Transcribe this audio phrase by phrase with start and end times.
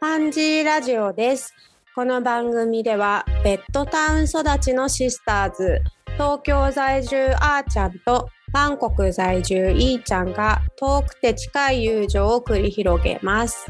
[0.00, 1.52] パンジーラジオです。
[1.94, 5.82] この番組ではベッドタウン育ちのシスターズ、
[6.14, 13.66] 東京在住あーちゃんとバンコク在住いーちゃんが遠くて近い友情を繰り広げます。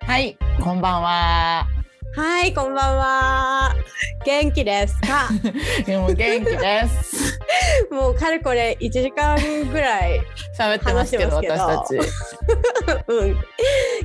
[0.00, 1.73] はい、こんばんは。
[2.16, 3.74] はい、こんばんは。
[4.24, 5.28] 元気ですか？
[5.84, 7.38] でも元気です。
[7.90, 9.36] もうかれこれ1時間
[9.70, 10.20] ぐらい
[10.58, 11.96] 喋ってますけど、私たち。
[13.08, 13.40] うん、今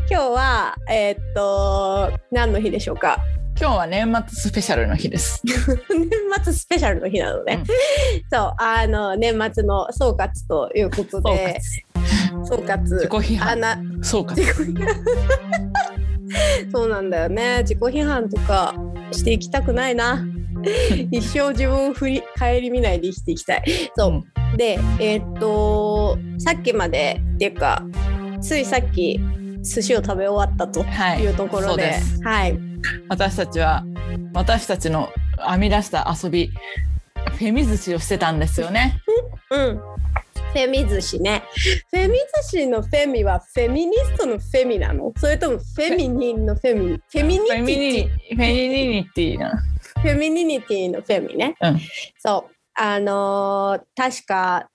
[0.07, 3.19] 日はえーっと何の日でしょうか？
[3.59, 5.41] 今日は年末スペシャルの日です。
[5.45, 5.59] 年
[6.43, 7.63] 末スペシャルの日なのね、
[8.31, 11.59] そうあの年末の総括ということで。
[12.45, 12.77] 総括。
[12.81, 13.49] 自己批判。
[13.51, 13.77] あな
[16.71, 17.59] そうなんだよね。
[17.59, 18.73] 自己批判とか
[19.11, 20.25] していきたくないな。
[21.11, 23.63] 一生自分を振り顧みないで生きていきたい。
[23.95, 24.57] そう、うん。
[24.57, 27.83] でえーっとさっきまでっていうか
[28.41, 29.19] ついさっき
[29.61, 31.21] 寿司を食べ終わったとはい。
[31.21, 32.23] いうところで,、そうです。
[32.23, 32.59] はい。
[33.07, 33.83] 私たちは
[34.33, 35.09] 私たちの
[35.49, 36.51] 編み出した遊び、
[37.37, 38.99] フェミ寿司をしてたんですよね。
[39.51, 39.79] うん
[40.51, 41.43] フェミ寿司ね。
[41.89, 45.13] フェミ寿司のフェミはフェミニストのフェミなの？
[45.17, 48.35] それともフェミニンのフェミフェミニフェミニティ。
[48.35, 49.61] フェミニティな。
[50.01, 51.55] フェミニティのフェミね。
[51.61, 51.79] うん。
[52.17, 52.55] そう。
[52.75, 54.69] あのー確か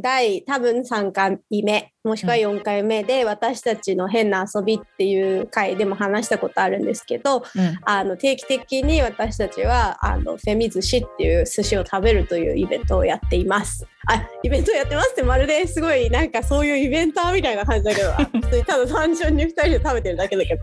[0.00, 7.78] 第多分3回目もしくは4回目で、私たちの変な遊びっていう回でも話したことあるんですけどうん。
[7.84, 13.86] あの定期的に私たちはあのフェミ寿司っていう寿司を食べるというイベントをやっています。
[14.08, 20.62] あイベントをやってますってまるですごいなんかそういうイベンターみたいな感じだけどあ普通にただ単純に2人で食べてるだけだけど。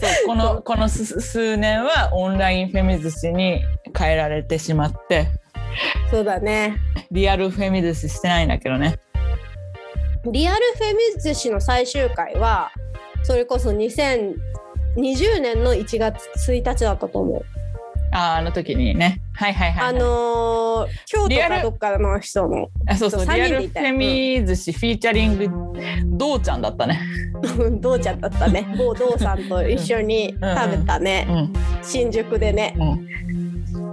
[0.00, 3.60] そうこのこの数数年はオンラインフェミ寿司に
[3.96, 5.28] 変えられてしまって
[6.10, 6.76] そうだね。
[7.10, 8.98] リアルフェミ寿司してないんだけどね。
[10.26, 12.70] リアルフェミ寿司の最終回は
[13.22, 14.34] それこそ2020
[15.40, 17.44] 年の1月1日だったと思う。
[18.10, 19.20] あーあの時にね。
[19.34, 25.48] はいはいはい、はい、あのー京都かどっかの人のあそうそうリアルフェミ寿司フィーチャリング
[26.04, 27.00] どうちゃんだったね。
[27.80, 28.66] どうちゃんだったね。
[28.76, 31.52] 某道さんと一緒に食べたね、うん。
[31.82, 32.74] 新宿でね。
[32.78, 32.84] う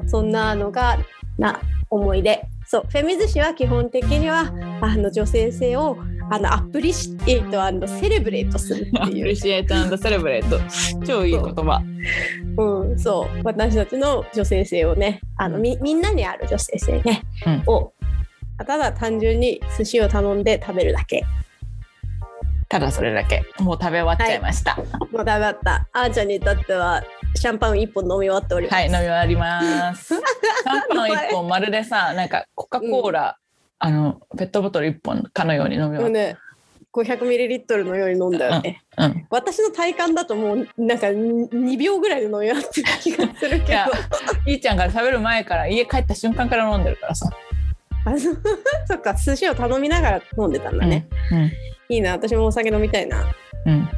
[0.03, 0.07] ん。
[0.07, 0.97] そんなのが
[1.37, 1.59] な
[1.89, 2.45] 思い出。
[2.67, 4.51] そうフェミ寿司は基本的には
[4.81, 5.97] あの女性性を
[6.31, 9.25] あのアプリシエイトセレブレートするアプっていう。
[9.27, 10.59] リシエイトセレブレート
[11.05, 11.83] 超いい言葉。
[12.57, 13.41] うん、そう。
[13.43, 17.63] 私たちの女性性をねあのみみんなにある女性性ね、うん。
[17.67, 17.93] を
[18.57, 21.23] ただ単純に寿司を頼んで食べるだけ。
[22.67, 23.43] ただそれだけ。
[23.59, 24.75] もう食べ終わっちゃいました。
[24.77, 25.87] もう食べ終わった。
[25.93, 27.03] あーちゃんにとっては
[27.35, 28.75] シャンパン一本飲み終わっております。
[28.75, 30.15] はい、飲み終わります。
[30.15, 33.37] シャンパン一本まるでさなんかコカ・コーラ、
[33.79, 36.37] あのペットボトル一本かのように飲み終わっもうね
[36.95, 43.79] 500ml のように飲んだよね、た、うん、私の体感だともうなんか2秒ぐらいで飲み終わってる気がするけど。
[44.47, 47.29] いいちゃんから食べる前から家帰った瞬間から飲んでるからさ、
[48.05, 48.17] あの
[48.87, 51.51] そっか寿司を頼みながら飲んでたんだね、うん。
[51.89, 53.25] いいな私もお酒飲みたいな。
[53.65, 53.89] うん、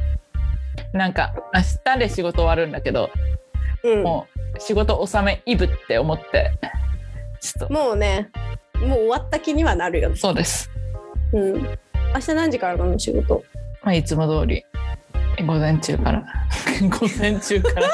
[0.92, 3.10] なんか明日で仕事終わるんだけど
[3.84, 4.02] うん。
[4.02, 6.52] もう仕事納めイブって思って。
[7.40, 7.72] ちょっと。
[7.72, 8.30] もうね
[8.80, 10.16] もう終わった気にはなるよね。
[10.16, 10.70] そうです、
[11.32, 11.62] うん。
[11.62, 13.44] 明日何時からなの仕事？
[13.82, 14.64] まあ、いつも通り。
[15.46, 16.24] 午前中から。
[16.82, 17.88] 午前中から。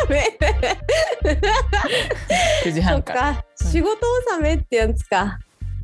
[2.64, 3.20] 9時半から。
[3.34, 3.44] か。
[3.56, 3.98] 仕事
[4.36, 5.38] 納めってやつか。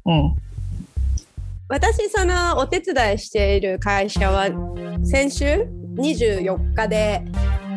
[0.06, 0.34] うん。
[1.68, 4.48] 私そのお手伝いしている会社は
[5.04, 5.79] 先週？
[5.96, 7.24] 24日で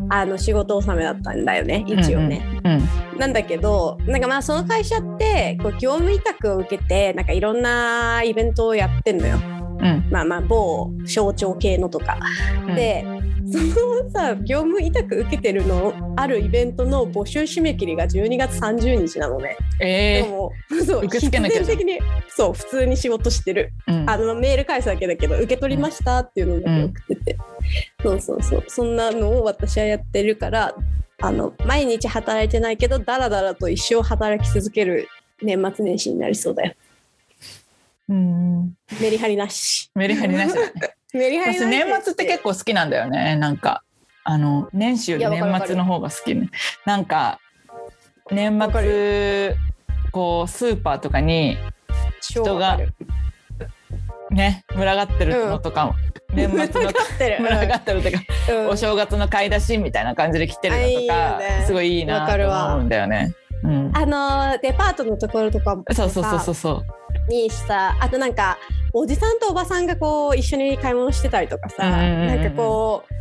[0.09, 3.19] あの仕事納めだったんだよね一応ね、うん。
[3.19, 9.37] なんだけどなんかまあその会社ってこう業務委託を受けてなんかいろんなイベントをやってんのよ。
[9.37, 10.07] うん。
[10.11, 12.19] まあまあ某省庁系のとか、
[12.67, 12.75] うん。
[12.75, 13.05] で
[13.51, 19.57] そのさ業務委託受けてるのあるイベントの募集締め切りが12月30日なのね。
[19.79, 20.51] えでも
[20.85, 21.99] そう必然的に
[22.29, 23.73] そう普通に仕事してる。
[23.87, 24.09] ーうん。
[24.09, 27.37] あのメール返すだけだけど受け取りましたっていうのだけ送ってて、
[28.01, 28.63] そうそうそう。
[28.67, 30.75] そんなのを私はやってるから
[31.21, 35.07] あの毎日働いてないけどだらだらと一生働き続ける
[35.41, 36.73] 年末年始になりそうだよ。
[38.09, 39.89] うんメリハリなし。
[39.95, 40.55] メリハリなし。
[41.13, 43.35] メリハリなし私年末って結構好きなんだよね。
[43.37, 43.83] なんか
[44.23, 46.49] あの年始より年末の方が好きね。
[46.85, 47.39] なんか
[48.31, 49.55] 年末
[50.11, 51.57] こうスーパーとかに
[52.21, 52.93] 超わかる。
[54.31, 55.95] ね群がってるのとかも、
[56.33, 57.37] 年末の 群がってる。
[57.43, 58.17] 群がってるとか、
[58.51, 58.67] うん。
[58.69, 61.63] お正月の買い出しみたいな感じで来てるのとかね。
[61.65, 63.33] すごいいいなわかるわと思うんだよね。
[63.63, 67.31] うん、あのデパートのところとかもそうそうそうそうそう。
[67.31, 68.57] にさあとなんか
[68.91, 73.13] おじさんとおばさんがこう一緒に買い物してたりとかさ、うんなんかこう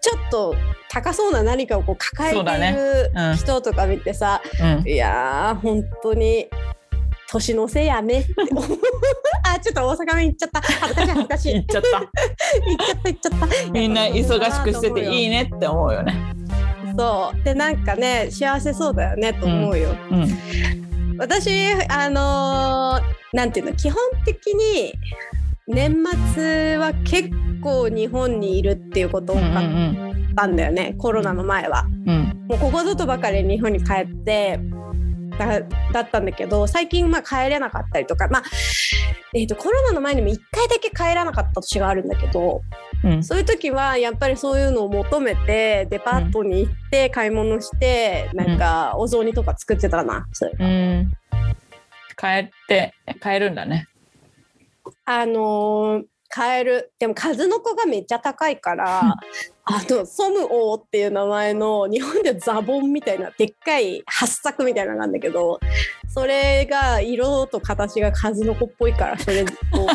[0.00, 0.54] ちょっと
[0.88, 3.36] 高そうな何かをこう抱えてるうん。
[3.36, 4.88] 人とか見てさ、うん。
[4.88, 6.48] いやー本当に
[7.30, 8.24] 年のせいやね
[9.44, 10.60] あちょっと大阪弁行っちゃった。
[10.60, 11.52] 恥ずかしい恥ずかしい。
[11.52, 11.98] 言っちゃった。
[11.98, 12.06] 行っ
[12.86, 13.70] ちゃった行っちゃった。
[13.72, 16.14] みんな忙しくしてていいねねって思うよね。
[16.96, 17.44] そう。
[17.44, 21.18] でなんかね幸せそうだよねと思うよ、うん。
[21.18, 21.50] 私
[21.88, 24.94] あのーなんていうの基本的に
[25.66, 25.94] 年
[26.34, 27.30] 末は結
[27.60, 29.52] 構日本にいるっていうこと多かっ
[30.36, 31.84] たんだよね、コロナの前は。
[32.06, 32.46] うんうん。
[32.48, 34.58] もうここぞとばかり日本に帰って
[35.38, 35.60] だ
[35.92, 38.42] だったんだけど最近まあ帰れなかったりとか、まあ
[39.34, 42.62] えー、とコロナの前にも1回だけ帰らなかった年があるんだけど
[43.04, 43.24] うん。
[43.24, 51.12] そういう時はやっぱりそういうのを求めてデパートに行って買い物して、なんかお雑煮とか作ってたなそれうん。
[52.16, 53.86] 帰って帰るんだね。
[55.04, 56.92] あのー買える。
[56.98, 59.00] でも数の子がめっちゃ高いから
[59.64, 65.58] あのソムオーっていう名前の日本ではザボンみたいなでっかい八作みたいなのがあるんだけど
[66.08, 69.46] それが色と形が数の子っぽいからそれを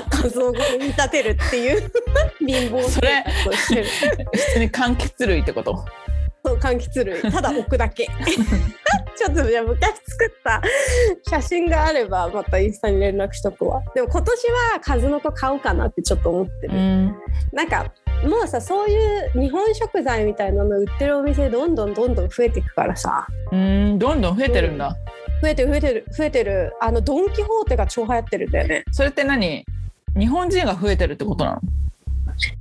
[0.09, 1.91] 数の子に見立てるっていう
[2.45, 3.85] 貧乏それ生活をしてる。
[4.33, 5.85] 普通に柑橘類ってこと？
[6.43, 7.21] そう柑橘類。
[7.21, 8.07] ただ置くだけ。
[9.15, 10.61] ちょっとじゃあ昔作った
[11.29, 13.81] 写真があればまたインスタに連絡しとくわ。
[13.93, 17.15] でも今年は数の子買おうかなってちょっと思ってる、ん。
[17.53, 17.91] なんか
[18.23, 18.97] もうさそうい
[19.27, 23.27] う日本食材みたいなの売ってるお店どんどんどんどん増えていくからさ。
[23.51, 24.95] うんどんどん増えてるんだ。
[25.41, 26.73] 増えてる増えてる増えてる。
[26.81, 28.83] あのドン・キホーテが超流行ってるんだよね。
[28.91, 29.63] それって何？
[30.17, 31.61] 日本人が増えてるってことなの？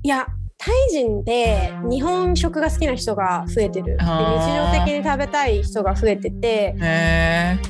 [0.03, 0.27] いや
[0.62, 3.97] タイ人で日本食が好きな人が増えてる。
[3.97, 6.75] で日常的に食べたい人が増えてて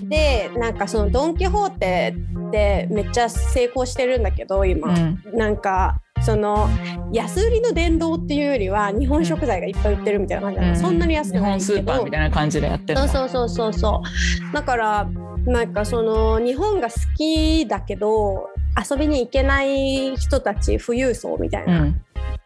[0.02, 2.16] でなんかそのドン・キホーテ
[2.48, 5.38] ってめっちゃ成功してるんだけど今、うん。
[5.38, 6.68] なんかその
[7.12, 11.50] 安売りの殿堂っていうよりは日本食材がいっぱい売ってるみたいな感じなの、そんなに安日くないけど。
[11.52, 14.02] 本スーパーみたいな感じでやってるそうそうそうそうそ
[14.50, 15.08] うだから
[15.46, 16.40] なんかその。
[16.40, 18.48] 日本が好きだけど
[18.90, 21.94] 遊びに行けない人たち富裕層みたいな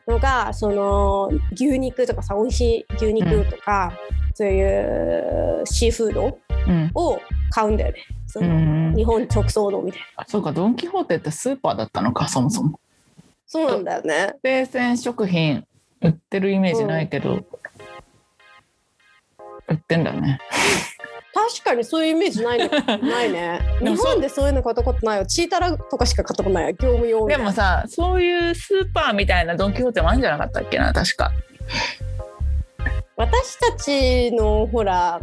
[0.07, 2.61] のが、その牛肉とかさ美味し
[2.91, 3.93] い牛肉とか、
[4.35, 6.91] そういうシーフードうん。
[6.95, 7.21] を
[7.51, 7.99] 買うんだよね。
[8.27, 10.23] その、うん日本直送のみたいな。
[10.23, 12.79] あそうかドン・キホーテってスーパーだったのか そもそも。
[13.47, 14.35] そうなんだよね。
[14.43, 15.67] 生鮮食品
[16.01, 17.45] 売ってるイメージないけど、
[19.69, 20.39] 売ってんだね
[21.35, 22.69] 確かにそういうイメージないの
[23.03, 23.61] ないね。
[23.81, 25.27] 日本でそういうの買ったことないよ。
[25.27, 26.77] チータラとかしか買ったことないよ。
[26.79, 31.33] 業務用でもさそういうスーパーみたいなドン・キホーテもあるんじゃなかったっけな確か。
[33.17, 35.21] 私たちのほら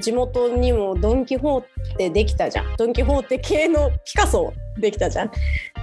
[0.00, 1.64] 地元にもドン・キホー
[1.96, 2.76] テできたじゃん。
[2.76, 5.32] ドン・キホーテ系のピカソできたじゃん。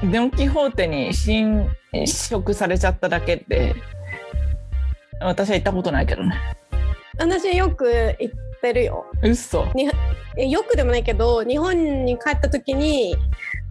[0.09, 1.69] ドン・キホーテに侵
[2.05, 3.75] 食されちゃっただけで
[5.19, 6.35] 私は行ったことないけどね。
[7.19, 9.05] 私よく行ってるよ。
[9.23, 9.89] うっそに
[10.37, 13.15] えよくでもないけど日本に帰った時に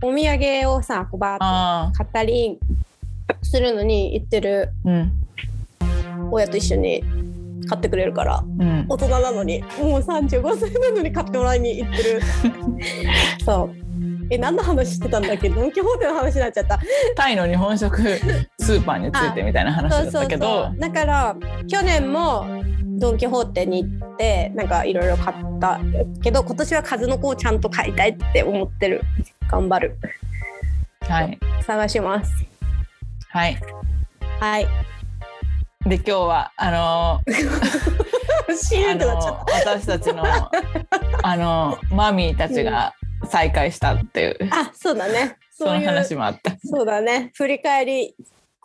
[0.03, 2.59] お土産をさこうバーッとあ買ったり
[3.43, 5.13] するのに行ってるあうん。
[6.31, 7.05] 親と一緒に
[7.69, 8.87] 買ってくれるからうん。
[8.89, 12.21] 大人なのにもう35歳なのに買ってもらいに行ってる。
[13.45, 13.86] そう
[14.31, 15.49] え何の話してたんだっけ？
[15.49, 16.79] ドン・キホーテの話になっちゃった。
[17.15, 17.97] タイの日本食
[18.59, 20.79] スーパーについてみたいな話だっそうそうたけどそう。
[20.79, 21.37] だから
[21.69, 22.47] 去年も
[22.99, 25.79] ドン・キホーテに行ってなんかいろいろ買った
[26.23, 29.03] けど今年は数の子をちゃんと買いたいって思ってる。
[29.51, 29.97] 頑張る。
[31.03, 31.39] はい。
[31.63, 32.33] 探します。
[33.29, 33.59] はい。
[34.41, 34.67] はい。
[35.87, 37.21] で今日はあの
[38.57, 38.99] シー
[39.65, 40.25] 私たちの
[41.23, 42.93] あのマミーたちが
[43.29, 45.37] 再会したっていう、たあそうだね。
[45.51, 46.57] そういう話もあった。
[46.63, 47.31] そうだね。
[47.35, 48.15] 振り返り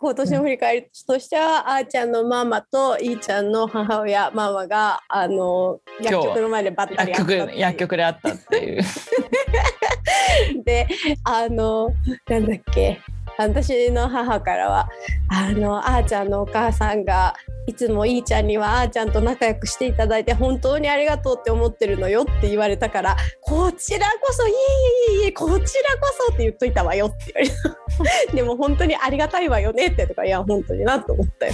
[0.02, 8.82] 今年の振り返りとしては、あーちゃんのママといーちゃんの母親ママがあの薬局の前でばったり薬局であったっていう。
[10.64, 10.88] で
[11.22, 11.90] あの
[12.28, 13.00] なんだっけ
[13.38, 14.88] 私の母からは
[15.28, 17.34] あのあーちゃんのお母さんが
[17.66, 25.70] いつもいいちゃんにはあーちゃんと仲良くしていただいて本当にありがとうって思ってるのよって言われたからこちらこそいえいえいえいこちらこ
[26.28, 27.82] そって言っといたわよって言われた。
[28.34, 31.52] でも本当にありがたいわよねってとかいや本当になと思ったよ。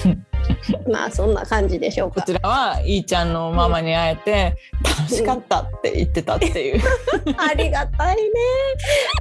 [0.91, 6.81] まあそんな感じでしょうかこちらはいーちゃんのママに会えて楽しかったって言ってたっていう。
[7.37, 8.23] ありがたいね。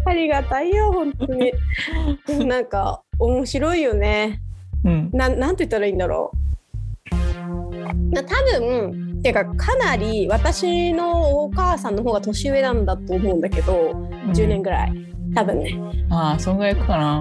[0.06, 1.52] ありがたいよ、本当に。
[2.28, 4.42] でもなんか面白いよね。
[4.86, 8.14] うんななんて言ったらいいんだろう。
[8.14, 13.92] な多分ていうかかなり私のお母さんの方が年上なんだと思うんだけど
[14.34, 15.17] 10年ぐらい。
[15.36, 15.74] 多分ね。
[16.10, 17.20] ああそんぐらいいくかな。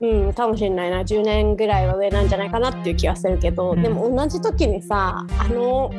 [0.00, 0.26] うん。
[0.26, 1.02] うんかもしれないな。
[1.02, 3.82] 10年ぐらいは上なんじゃないかなっていう気はするけど、うん。
[3.82, 5.90] でも同じ時にさあの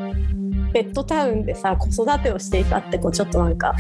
[0.74, 3.74] ベッドタウンでさ子育てをしていたってこうちょっとなんか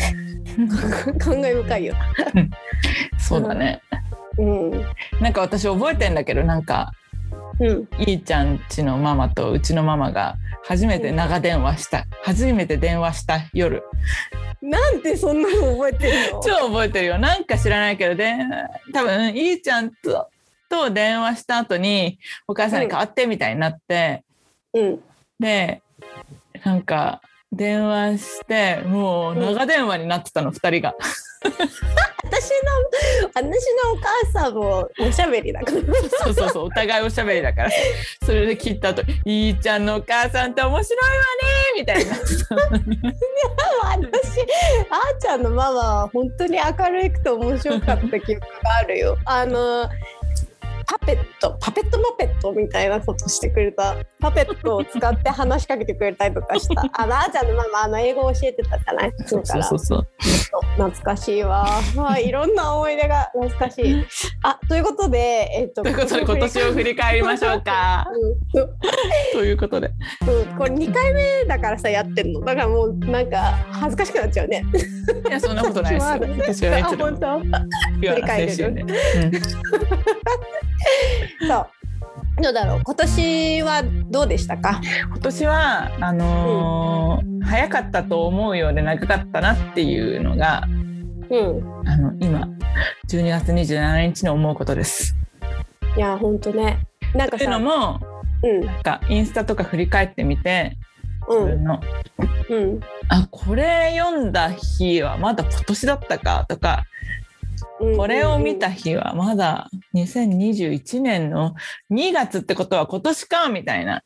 [1.20, 1.96] 感慨深いよ。
[3.20, 3.82] そうだね。
[4.38, 4.72] うん。
[5.22, 6.92] なんか私覚えてんだけどなんか
[7.60, 7.88] うん。
[8.00, 12.06] いいちゃんちのママとうちのママが初めて長電話した。
[12.22, 13.84] 初めて電話した夜。
[14.62, 16.42] なんでそんなの覚えてるの？
[16.42, 17.18] 超覚えてるよ。
[17.18, 18.36] なんか知らないけどで
[18.94, 20.30] 多分いいちゃんと
[20.70, 24.24] と電話した後にお母さんに代わってみたいになって、
[24.74, 25.00] うん。
[25.40, 25.82] で
[26.64, 30.96] なんか電話してもう長電話になってたの、二人が。
[32.24, 32.72] 私の
[33.34, 35.82] 私のお母さんもおしゃべりだから
[36.24, 37.70] そうそうそうお互いおしゃべりだから
[38.26, 41.24] それで聞いた後「いいちゃんのお母さんって面白いわね」
[41.80, 43.00] みたいになってたのに
[43.94, 44.42] 私
[44.90, 48.48] あーちゃんのママは本当に明るくて面白かった記憶が
[48.80, 49.18] あるよ。
[49.26, 49.90] あの
[50.90, 53.96] パペットパペットマペットみたいなことしてくれた。
[54.22, 56.82] パペットを使って話しかけてくれたりとかした。
[56.94, 59.14] あのあーちゃんのママあの英語教えてたじゃない？
[59.26, 59.80] そうからそう。
[59.80, 60.08] そう
[60.76, 61.66] 懐かしいわ、
[61.98, 64.06] はい、いろんな思い出が懐かしい。
[64.44, 65.18] あということで
[65.54, 68.08] えっとということで今年を振り返りましょうか。
[68.54, 68.68] うん。
[69.34, 69.92] ということで。
[70.26, 72.40] うん、これ2回目だからさやってんの。
[72.42, 74.64] だからもうなんか恥ずかしくなっちゃうね。
[75.28, 76.20] いやそんなことないですよ。
[76.40, 77.52] 私はいつでもあ本
[78.00, 78.82] ピュアな精神で。
[78.82, 79.32] うん
[80.77, 80.77] 当
[81.48, 81.68] そう。
[82.42, 82.82] どうだろう？
[82.84, 84.80] 今年はどうでしたか？
[85.10, 90.64] 今年はあのー早かったと思うようで長かったなっていうのが
[91.30, 91.88] うん。
[91.88, 92.48] あの今
[93.08, 95.16] 12月27日に思うことです。
[95.96, 96.80] いやほんとね。
[97.16, 98.00] なんかというのさも
[98.44, 98.66] うん。
[98.66, 100.78] なんかインスタとか振り返ってみて
[101.30, 101.46] うん。
[101.46, 101.82] 自分の。
[102.50, 102.80] うん。
[103.10, 107.27] あこれ読んだ日はまだ今年だったかとかうん
[107.80, 111.56] これを見た日はまだ2021年の
[111.92, 114.04] 2月ってことは今年かみたいな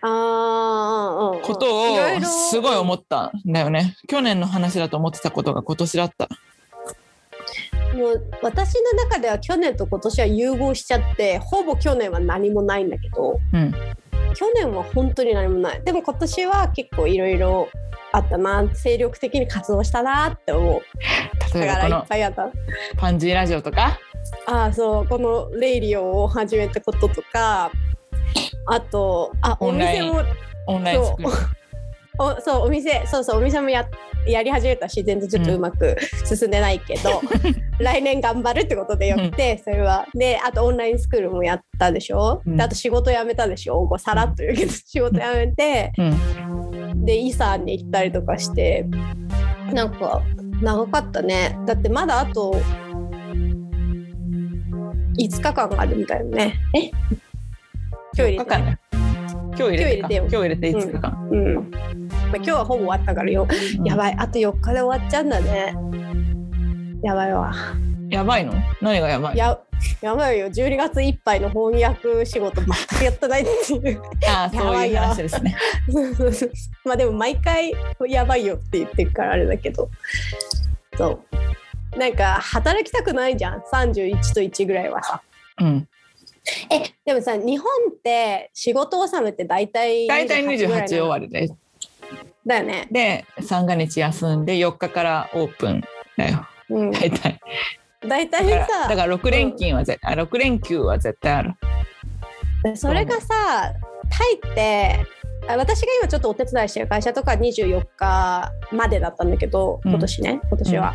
[0.00, 3.96] ことをすごい思ったんだよね。
[4.08, 6.28] 去年の話だと思ってたことが今年だった。
[7.94, 13.74] もう私の中では去年と今年は融合しちゃってほぼ去年は何もないんだけどうん。
[14.34, 17.68] 去年は本当に何もないでも今年は結構いろいろ
[18.12, 20.82] あったな精力的に活動したなって思う
[21.54, 22.50] 例えばこのぱいあった。
[22.96, 23.98] パンジーラジオとか？
[24.46, 27.70] ああそうこのレイリオを始めたこととか
[28.66, 30.22] あとあお店も
[30.66, 31.32] オンラインスクール。
[32.20, 33.88] おそうお店そうそうお店もや
[34.26, 37.22] やり始めたし全然ちょっとうまく進んでないけど、
[37.78, 40.04] 来年頑張るってことでよって、それは。
[40.12, 42.56] であとオンラインスクールもやったでしょ、うん。
[42.56, 43.86] であと仕事辞めたでしょ？
[43.86, 47.04] こうさらっと言うけど仕事辞めて、うん。
[47.06, 48.84] でイサンに行ったりとかして
[49.72, 50.20] なんか
[50.62, 51.58] 長かったね。
[51.66, 52.60] だってまだあと
[55.18, 56.54] 5日間あるみたいなね。
[56.74, 56.90] え？
[58.16, 58.78] 今日入れて。
[59.56, 60.08] 今日入れてか。
[60.08, 61.28] 今日入れて5日間。
[61.30, 61.54] うん。
[61.54, 63.46] まあ、今日はほぼ終わったからよ、
[63.78, 63.84] うん。
[63.84, 64.14] やばい。
[64.18, 65.74] あと4日で終わっちゃうんだね。
[67.02, 67.54] やばいわ。
[68.10, 68.52] やばいの？
[68.80, 69.36] 何がやばい？
[69.36, 69.58] や
[70.00, 72.66] やばいよ12月いっぱいの翻訳仕事全
[72.98, 75.56] くやってないっていう ああ、そういう話ですね。
[76.84, 77.72] まあでも毎回
[78.08, 79.90] やばいよって言ってるからあれだけど
[80.96, 81.20] そ
[81.94, 85.22] うなんか働きたくないじゃん31と1ぐらいはさ
[85.60, 85.88] うん。
[86.70, 91.54] えでもさ日本って仕事納めって大体大体ぐらいな28終わりです。
[92.48, 95.82] だよね、で、三が日休んで4日からオープン
[96.16, 96.46] だよ。
[96.70, 97.38] うん、大体。
[98.06, 101.54] 大体だからさだから6連勤は絶対、あ6連休は絶対ある。
[102.76, 103.74] それがさ
[104.10, 105.06] タイって
[105.48, 109.90] あ私が今ちょっとお手伝いしてる会社とか24日までだったんだけどうん。
[109.90, 110.94] 今年ね、今年は、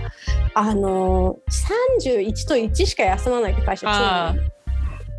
[0.54, 4.36] あの31と1しか休まないって会社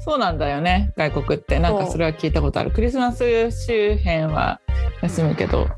[0.00, 1.58] そうなんだよね外国って。
[1.58, 2.70] なんかそれは聞いたことある。
[2.70, 4.60] クリスマス周辺は
[5.02, 5.68] 休むけど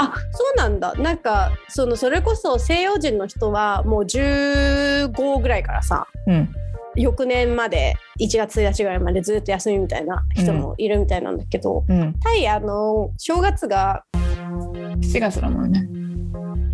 [0.00, 0.94] あそうなんだ。
[0.94, 6.48] なんかそのそれこそ西洋人の人はもう15ぐらいからさうん。
[6.96, 12.14] 翌年まで1月1日ぐらいまでずっと休みみたいな人もいるみたいなんだけど、うん。
[12.20, 15.86] タイあの正月が7月だもんね。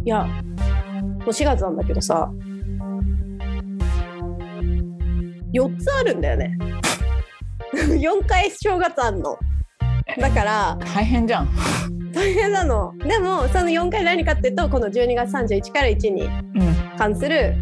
[0.04, 0.33] いやも
[1.26, 2.30] う4月なんだけどさ
[5.52, 6.56] 4つあるんだよね。
[7.75, 9.37] 4回正月あんの。
[10.18, 11.49] だから大変じゃん
[12.16, 12.94] 大変なの。
[12.99, 16.99] でもその4回何かっていうとこの12月31から1にうん。
[16.99, 17.54] 関する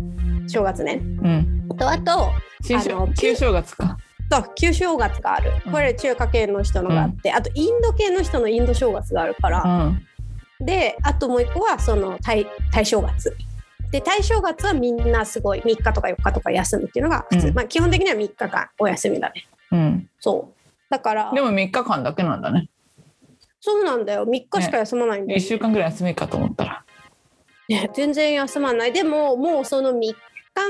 [0.46, 1.00] 正月ね。
[1.02, 1.68] うん。
[1.76, 2.30] とあと
[2.62, 3.98] 新あの正旧正月か。
[4.30, 5.52] と旧正月がある。
[5.66, 5.72] うん。
[5.72, 10.64] これ中華系の人のがあって、あとインド系の人のインド正月があるから、うん。
[10.64, 13.30] であともう一個はそのタイタイ正月。
[13.30, 17.54] っで大正月はみんなすごい3日とか4日とか休むっていうのが普通、うん。
[17.54, 19.46] まあ基本的には3日間お休みだね。
[19.72, 20.10] うん。
[20.20, 20.54] そう。
[20.90, 21.32] だから。
[21.32, 22.68] でも3日間だけなんだね。
[23.66, 26.84] そうなんだよ3日しか休まないんだよ、1週間ぐらい休みかと思ったら。
[27.66, 30.14] ね、全然休まないでももうその3日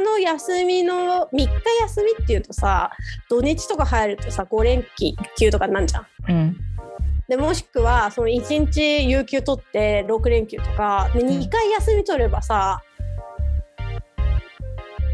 [0.04, 1.48] の休みの3日
[1.80, 2.92] 休みっていうとさ
[3.28, 4.86] 土日とか入るとさ5連
[5.36, 6.06] 休とかなんじゃん。
[6.28, 6.56] うん。
[7.26, 12.80] でもしくはその1日有給取って6連休とかでん2回休み取ればさ、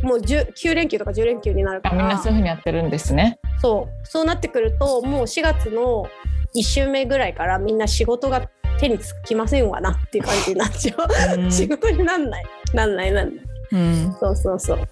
[0.02, 3.38] もう10 9連休とか10連休になるかあみんならそういうふうにやってるんですね。
[3.62, 6.06] そうそうなってくるともう4月の
[6.54, 10.94] 1週目ぐらいからみんな仕事が手につきませんわなっていう感じになっちゃ
[11.36, 11.40] う。
[11.40, 11.50] うん。
[11.52, 12.44] 仕事になんない。
[12.74, 13.44] なんないなんない。
[13.72, 14.16] うん。
[14.18, 14.88] そうそうそう。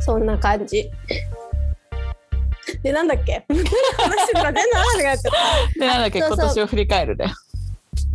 [0.00, 0.90] そんな感じ。
[2.82, 3.44] でなんだっけ？
[3.48, 5.32] 話してたら全然話がなっちゃっ
[5.78, 7.24] で、なんだっけ、今年を振り返るで。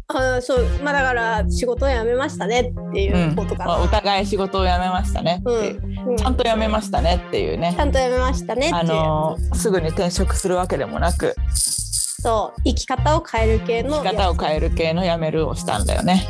[0.08, 0.66] たあそう。
[0.84, 3.36] まあだから仕事を辞めましたねっていううん。
[3.36, 5.50] ことかな、まあお互い仕事を辞めましたねって。
[5.50, 6.10] いう。
[6.10, 6.18] うん。
[6.18, 7.74] ちゃんと辞めましたねっていうね。
[7.76, 7.80] ち。
[7.82, 11.36] ゃんと辞めましたねっていう、あのーすぐに転職するわけでもなく
[12.24, 16.26] そう生き方を変える系の生き方を変える系の辞めるをしたんだよね。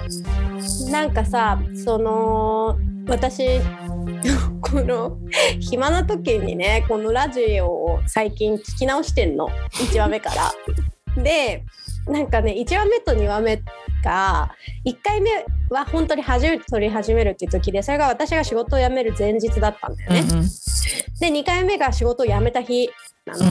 [0.90, 2.76] なんかさその
[3.08, 3.60] 私
[4.60, 5.18] この
[5.60, 10.52] 暇な時にねこのラジオを最近聞き直してんの1話目から。
[11.22, 11.64] で
[12.08, 13.62] なんかね1話目と2話目
[14.04, 14.52] が
[14.88, 15.30] 1回目
[15.70, 20.20] は本当に初めて撮り始めるっていう時でそれが私が仕事を辞める前日だったんだよね。
[20.22, 20.50] うんうん
[21.20, 22.90] で2回目が仕事を辞めた日
[23.26, 23.46] なの。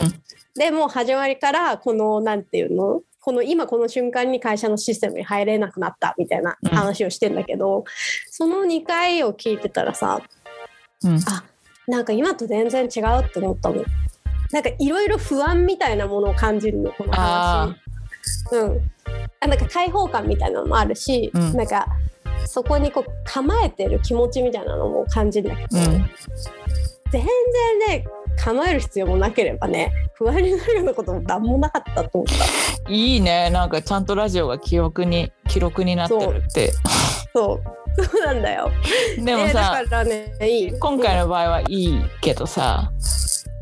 [0.55, 3.01] でもう始まりからこのなんていうの？
[3.21, 7.85] この今この瞬間に会社のシステムに入れなくなったみたいな話をしてんだけど、
[8.29, 10.21] その2回を聞いてたらさ
[11.05, 11.17] うん。
[11.27, 11.45] あ
[11.87, 13.85] なんか今と全然違うって思ったもん。
[14.51, 17.75] なんかいろいろ不安みたいなものを感じるのこのあ
[18.51, 18.57] 話。
[18.61, 18.91] うん、
[19.41, 21.57] あなんか開放感みたいなのもあるし、うん。
[21.57, 21.87] なんか
[22.45, 26.11] そこにこう構えてる気持ちみたいなのも感じるんだけど、うん。
[27.11, 27.25] 全然
[27.89, 28.05] ね
[28.37, 32.93] 構える必要もなければね不安になるようなことも何もなかったと思った。
[32.93, 33.51] いいね。
[33.51, 36.73] なんかちゃんとラジオが記憶に記録になってるって。
[37.35, 37.61] そ
[37.99, 38.05] う。
[38.05, 38.25] そう。
[38.25, 38.71] なんだよ。
[39.19, 40.79] でもえださからねいい。
[40.79, 42.93] 今回の場合はいいけどさ、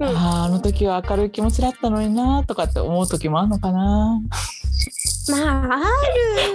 [0.01, 0.09] うん。
[0.09, 4.21] あーあの時は明るい気持ちだったのになとかって思う時もあるのかな。
[5.31, 5.81] まああ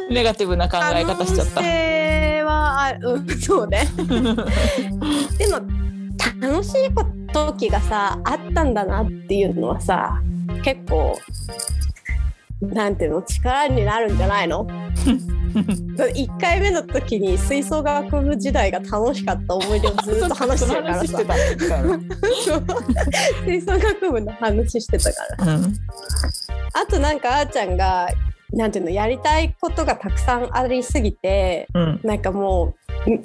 [0.08, 0.14] る。
[0.14, 1.56] ネガティブな考え方しちゃった。
[1.56, 3.88] 可能性はある、うん、そうね。
[5.38, 5.60] でも
[6.42, 6.90] 楽しい
[7.34, 10.22] 時がさあったんだなっていうのはさ
[10.64, 11.18] 結構
[12.62, 14.66] なんていうの力になるんじゃないの？
[15.56, 21.06] 1回目の時に吹奏楽部時代が楽しかった思い出をずっと話してるからさ。
[23.46, 25.56] 吹奏楽部の話してたから。
[25.56, 25.74] うん
[26.78, 28.10] あとなんかあーちゃんが
[28.52, 32.00] なんていうのやりたいことがたくさんありすぎてうん。
[32.04, 32.76] なんかも
[33.08, 33.22] うん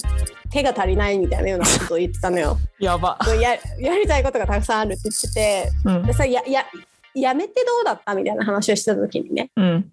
[0.51, 2.59] 手が足りないみたいなようなことを言ってたのよ。
[2.79, 3.19] やば。
[3.41, 6.07] ややりたいことがたくさんあるって言っててうん。
[6.07, 6.67] でさやや
[7.15, 9.51] やめてどうだったみたいな話をしてた時にね。
[9.57, 9.93] うん。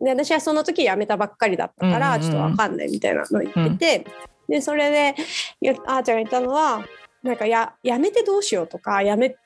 [0.00, 2.30] で私はその時辞めたばっかりだったから、うんうんうん。
[2.30, 4.06] ちょっとわかんないみたいなのを言ってて、
[4.48, 5.14] でそれで
[5.60, 6.84] やあーちゃんが言ったのは
[7.22, 9.36] なんかややめてどうしようとかやめ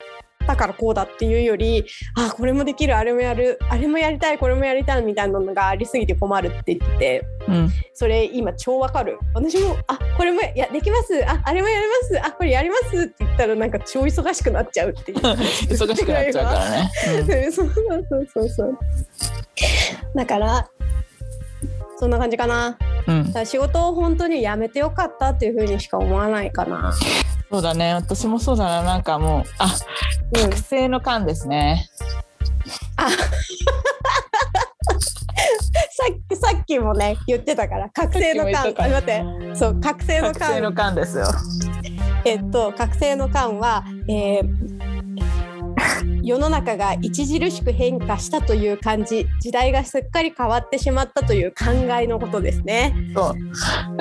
[0.47, 7.71] たからこうだっていうよりあーこれもできるあれもやるあれもやりたいこれもやりたいみたいなのがありすぎて困るって言っててうん。
[7.93, 9.19] それ今超わかる。
[9.33, 11.23] 私もあこれもやできます。
[11.27, 12.27] ああれもやります。
[12.27, 15.17] あこれやりますって言ったらなんか超忙しくなっちゃうっていう。
[15.23, 18.77] 忙しくなっちゃうからね、 そうそうそうそうそう。
[20.15, 20.69] だから
[21.97, 22.77] そんな感じかな。
[23.07, 23.31] うん。
[23.31, 26.93] から仕事を本当に辞めてよかったっていうふうにしか思わないかな
[27.49, 27.93] そうだね。
[27.93, 28.83] 私もそうだな。
[28.83, 29.73] なんかもうあ
[30.35, 31.89] うん覚醒の感ですね、
[32.97, 33.15] あ さ
[36.11, 39.23] っきさっきもね言ってたから覚醒の感待って。
[39.55, 41.25] そう覚醒の覚醒の感感ですよ。
[42.25, 45.46] えっと覚醒の感は、えー
[46.23, 52.93] 世の中が著しく変化したという感じ時代がすっかり変わってしまったという考えのことですね。
[53.15, 53.33] そ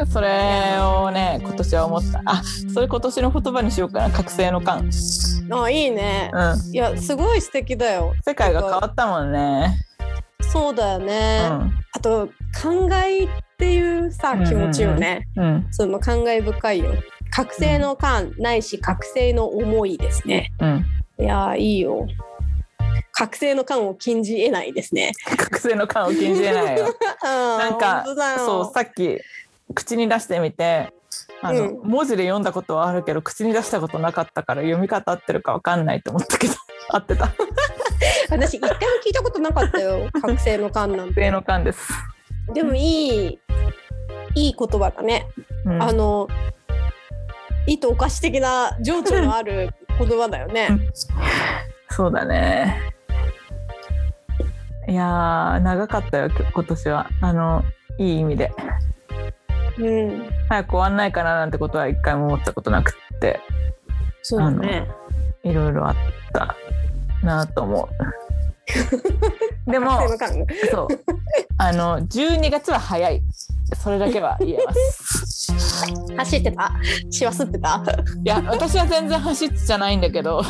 [0.03, 4.91] う それをね今年は思ったあそれ今年の言葉にしようかな覚醒の感
[5.51, 6.31] あいいね。
[6.33, 8.15] うんいやすごい素敵だよ。
[8.27, 9.77] 世界が変わったもんね
[10.41, 11.41] そうだよね。
[11.93, 12.29] あと
[12.63, 15.29] 考えっていうさうんうんうん気持ちよね。
[15.37, 16.95] うんうんその感慨深いよ。
[17.31, 20.53] 覚醒の感ないし覚醒の思いですね。
[20.61, 20.87] うん
[21.19, 22.07] いやーいいよ。
[23.13, 25.13] 覚醒の感を禁じ得ないですね。
[25.37, 26.95] 覚醒の感を禁じ得ないよ。
[27.23, 28.05] ななんか
[28.37, 29.19] そうさっき
[29.75, 30.93] 口に出してみて
[31.43, 36.55] あの、う文字で読んだことはあるけど口に出したことなかったから読み方合ってるかわかんないと思ったけど
[36.91, 37.33] 合ってた。
[38.29, 41.15] 私一回も聞いたことなかったよ覚醒の感なんて。
[41.15, 41.89] 覚醒の感です、
[42.53, 43.39] でもいい
[44.35, 45.27] いい言葉だね、
[45.65, 45.83] うん。
[45.83, 46.29] あの
[47.67, 50.69] 意図おかし的な情緒のある言葉だよね。
[51.91, 52.93] そうだね。
[54.89, 57.09] いやー長かったよき今年は。
[57.21, 57.65] あの
[57.99, 58.53] いい意味で。
[59.79, 63.41] うん、早く終わんないかななんてことは一回も思ったことなくって。
[64.23, 64.89] そうだね。
[65.45, 65.95] いろいろあっ
[66.33, 66.57] た
[67.23, 67.89] なと思
[69.67, 69.71] う。
[69.71, 69.91] でも
[70.71, 70.89] そう。
[71.59, 73.23] あの12月は早い。
[73.75, 75.36] それだけは言えます
[76.17, 76.73] 走ってた？
[77.11, 77.83] しわすってた？
[78.25, 80.41] いや私は全然走ってじゃないんだけど。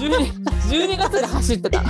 [0.00, 0.32] 12,
[0.70, 1.80] 12月で走ってた。
[1.80, 1.84] あ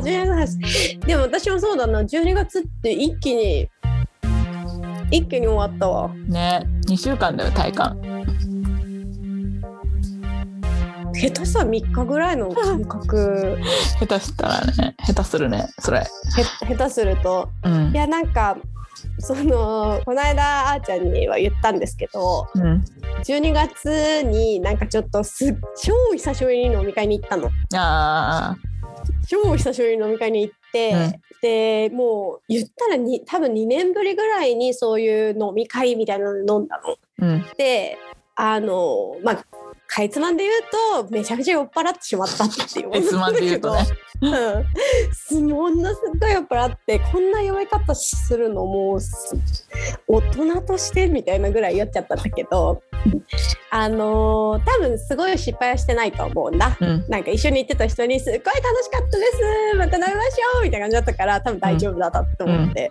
[0.00, 0.58] 12月。
[1.06, 2.02] でも私もそうだな。
[2.02, 3.68] 12月って一気に
[5.10, 6.08] 一気に終わったわ。
[6.28, 6.66] ね。
[6.88, 8.00] 2週間だよ体感。
[11.12, 13.58] 下手したら3日ぐらいの 感覚。
[13.98, 14.94] 下手したらね。
[15.04, 15.98] 下手するねそれ。
[15.98, 16.04] へ
[16.74, 17.48] 下手すると。
[17.64, 17.90] うん。
[17.90, 18.56] いやなんか
[19.20, 22.84] そのこの間あーちゃんには言ったんですけどうん。
[23.22, 27.50] 12月になんかちょっとすっ超久しぶりに飲み会に行ったの。
[27.74, 28.56] あ
[29.28, 36.96] 超久しぶりに飲み会に行って、でもう言ったらに多分2年ぶりぐらいにそういう飲み会みたいなの飲んだの。
[37.26, 37.44] ーうん。
[37.56, 37.98] で
[38.36, 39.44] あのまあ
[39.90, 43.86] かいつまんで言うとめちゃめちゃ酔っ払ってしまったっていうつまんで言うとね。
[44.22, 44.64] うん。
[45.12, 49.34] すものすごい酔っ払ってこんな酔い方するのもうす
[50.06, 52.82] 大人としてみたいなぐらい酔っちゃったんだけど。
[53.72, 56.76] あのー多分すごい失敗はしてないと思うんだ。
[56.80, 57.04] うん。
[57.08, 59.76] なんか一緒に行ってた人に「すっごい楽しかったです。
[59.76, 62.90] また飲みましょう」みたいな感じだったから多分大丈夫だったと思って、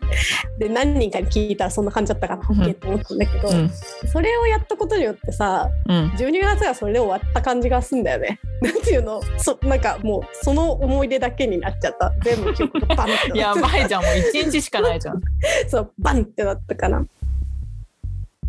[0.58, 3.70] で何人かに聞いたらそんな感じだったから OK って思ったんだけど、うん。
[4.12, 6.08] それをやったことによってさうん。
[6.18, 8.39] 12月がそれで終わった感じがすんだよね。
[8.62, 9.21] なんていうの？
[9.38, 12.12] そなんかもうその思い出だけになっちゃった。
[12.23, 14.04] 全部記憶がバンってやばいじゃん。
[14.04, 15.21] もう1日しかないじゃん。
[15.21, 15.28] た
[15.69, 17.06] そうバンってなったかな。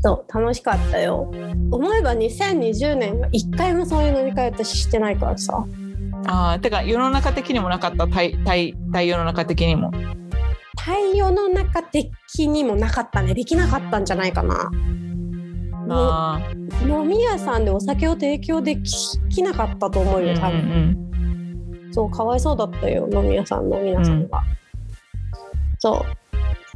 [0.02, 1.30] そう楽しかったよ。
[1.70, 5.64] 思えば2020年は一回もそういう飲み会私してないからさ。
[6.26, 8.08] あーてか世の中的にもなかった？
[8.08, 9.90] 対対対世の中的にも。
[10.82, 12.10] 対世の中的
[12.48, 13.34] にもなかったね。
[13.34, 14.70] できなかったんじゃないかな
[15.90, 16.40] あ。
[16.86, 18.76] 飲み屋さんでお酒を提供で
[19.28, 24.42] きなかったと思うよ多ーうんう分、んそうかわいそうだったよ飲み屋さんの皆さんが、
[25.78, 26.20] そう。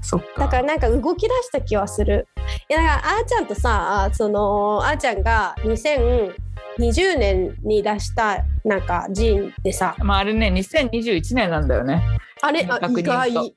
[0.02, 0.40] そっか。
[0.40, 2.26] だからなんか動き出した気はする。
[2.68, 9.94] いやだからあーちゃんとさそのあーちゃんが2020年に出したなんかジーンでさ。
[10.00, 12.02] まああれね2021年なんだよね。
[12.42, 12.66] あれ意
[13.02, 13.54] 外。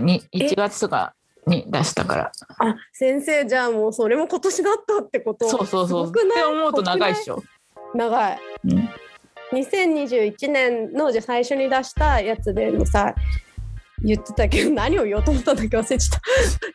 [0.00, 1.14] に1月とか
[1.46, 2.32] に出したから。
[2.58, 5.48] あ先生じゃあもうそれも今年だったってこと。
[5.48, 6.08] そうそうそう。
[6.08, 7.42] って思うと長いっしょ、
[7.94, 8.38] 長い。
[8.64, 8.88] うん、
[9.52, 13.14] 2021年のじゃあ最初に出したやつでもさ
[14.02, 16.20] 言ってたけど何を言おうと思ったんだっけ忘れちゃった。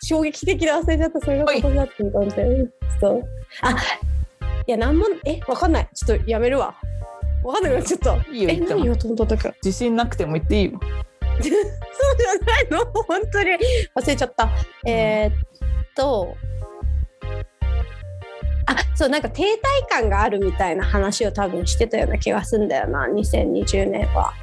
[0.06, 2.66] 衝撃的で忘れちゃったそれが今年だったんだみたいな
[3.00, 3.24] そう。
[3.62, 3.72] あ
[4.68, 5.90] いや何もえわかんない。
[5.94, 6.76] ちょっとやめるわ。
[7.44, 8.16] わかんなくなっちゃった。
[8.32, 8.80] えいいよ言っても。
[8.80, 10.80] 何言おうと思ったんだっけ自信なくても言っていいよ
[11.41, 12.86] そうじゃないの？
[13.04, 13.52] 本当に
[13.95, 14.49] 忘れちゃった。
[14.86, 15.34] えーっ
[15.95, 16.36] と
[18.65, 19.47] あそうなんか停滞
[19.89, 24.34] 感があるみたいな話を多分してたような気がするんだよな2020年は。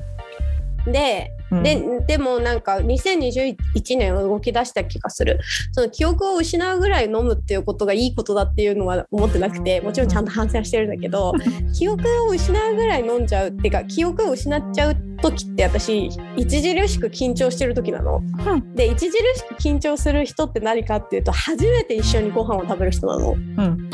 [0.87, 5.41] でうんででもなんか2021年は動き出した気がする。
[5.73, 11.33] その記憶を失うぐらい飲むっていうことがいいことだっていうのは思ってなくてもちろんちゃんと反省はしてるんだけど
[11.77, 18.23] 記憶を失うぐらい飲んじゃうっていうか記憶を失っちゃう時って私著しく緊張してる時なの。
[18.75, 23.33] で著しく緊張する人って何かっていうと初めて一緒にご飯を食べる人なの。
[23.33, 23.91] うん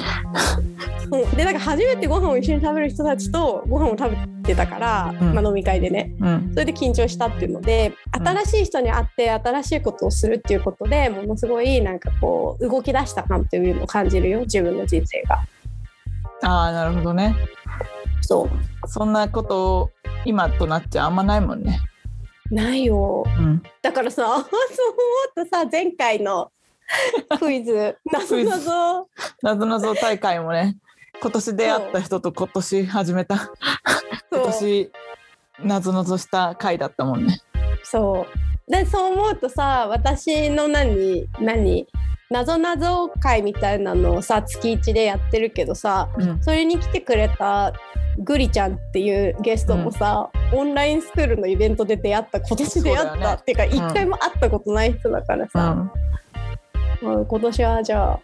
[1.12, 1.30] うん。
[1.36, 5.34] でなんか初めてご飯を一緒に食べる人たちとご飯を食べてたから、うん。
[5.34, 6.12] まあ、飲み会でね。
[6.20, 6.50] うん。
[6.52, 8.28] それで緊張したっていうのでうん。
[8.28, 15.44] 新しい人に会って新しいことをするっていうことでものすごいなんかこう動き出した感っていうのを感じるよ自分の人生が。
[16.44, 17.36] ああなるほどね。
[18.22, 18.88] そう。
[18.88, 19.90] そんなことを
[20.24, 21.80] 今となっちゃあんまないもんね。
[22.50, 23.24] ないよ。
[23.26, 23.62] うん。
[23.80, 26.50] だからさそう思うとさ前回の
[27.38, 29.08] クイズ「なぞなぞ
[29.42, 30.76] なぞなぞ大会もね
[31.20, 33.36] 今年出会った人と今年始めた」
[34.30, 34.90] 今年
[35.64, 37.40] なぞなぞした回だったもんね。
[37.82, 38.26] そ
[38.68, 38.70] う。
[38.70, 41.86] でそう思うとさ私の何何？
[42.30, 46.42] なぞなぞ会みたいなのをさ月1でやってるけどさうん。
[46.42, 47.72] それに来てくれた
[48.18, 55.90] グリちゃんっていうゲストもさ、オンラインスクールのイベントで出会った今年出会った、ねっていうか一回も会ったことない人だからうさ、ん。
[57.02, 58.20] うん今年はじゃあ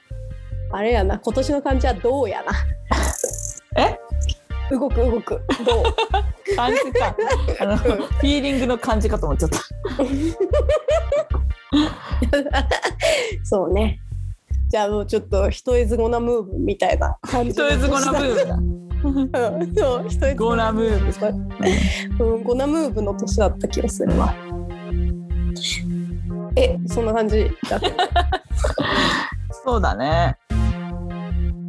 [0.73, 2.53] あれやな今年の感じはどうやな。
[3.83, 3.99] え？
[4.71, 5.41] 動く動く。
[5.65, 5.85] どう？
[6.57, 7.15] 感じか。
[7.61, 9.59] あのフィーリングの感じかと思っちゃった。
[13.45, 14.01] そうね。
[14.69, 18.47] じゃあもうちょっと一重ズゴなムーブみたいな感じ一重ズゴなムーブ。
[18.47, 18.55] だ
[19.55, 21.13] うんそう一重ズゴナムーブ。
[21.13, 21.35] そう
[22.37, 24.35] うん、ゴナムーブの年だった気がするわ。
[26.57, 27.89] え、そんな感じだった？
[29.65, 30.37] そうだね。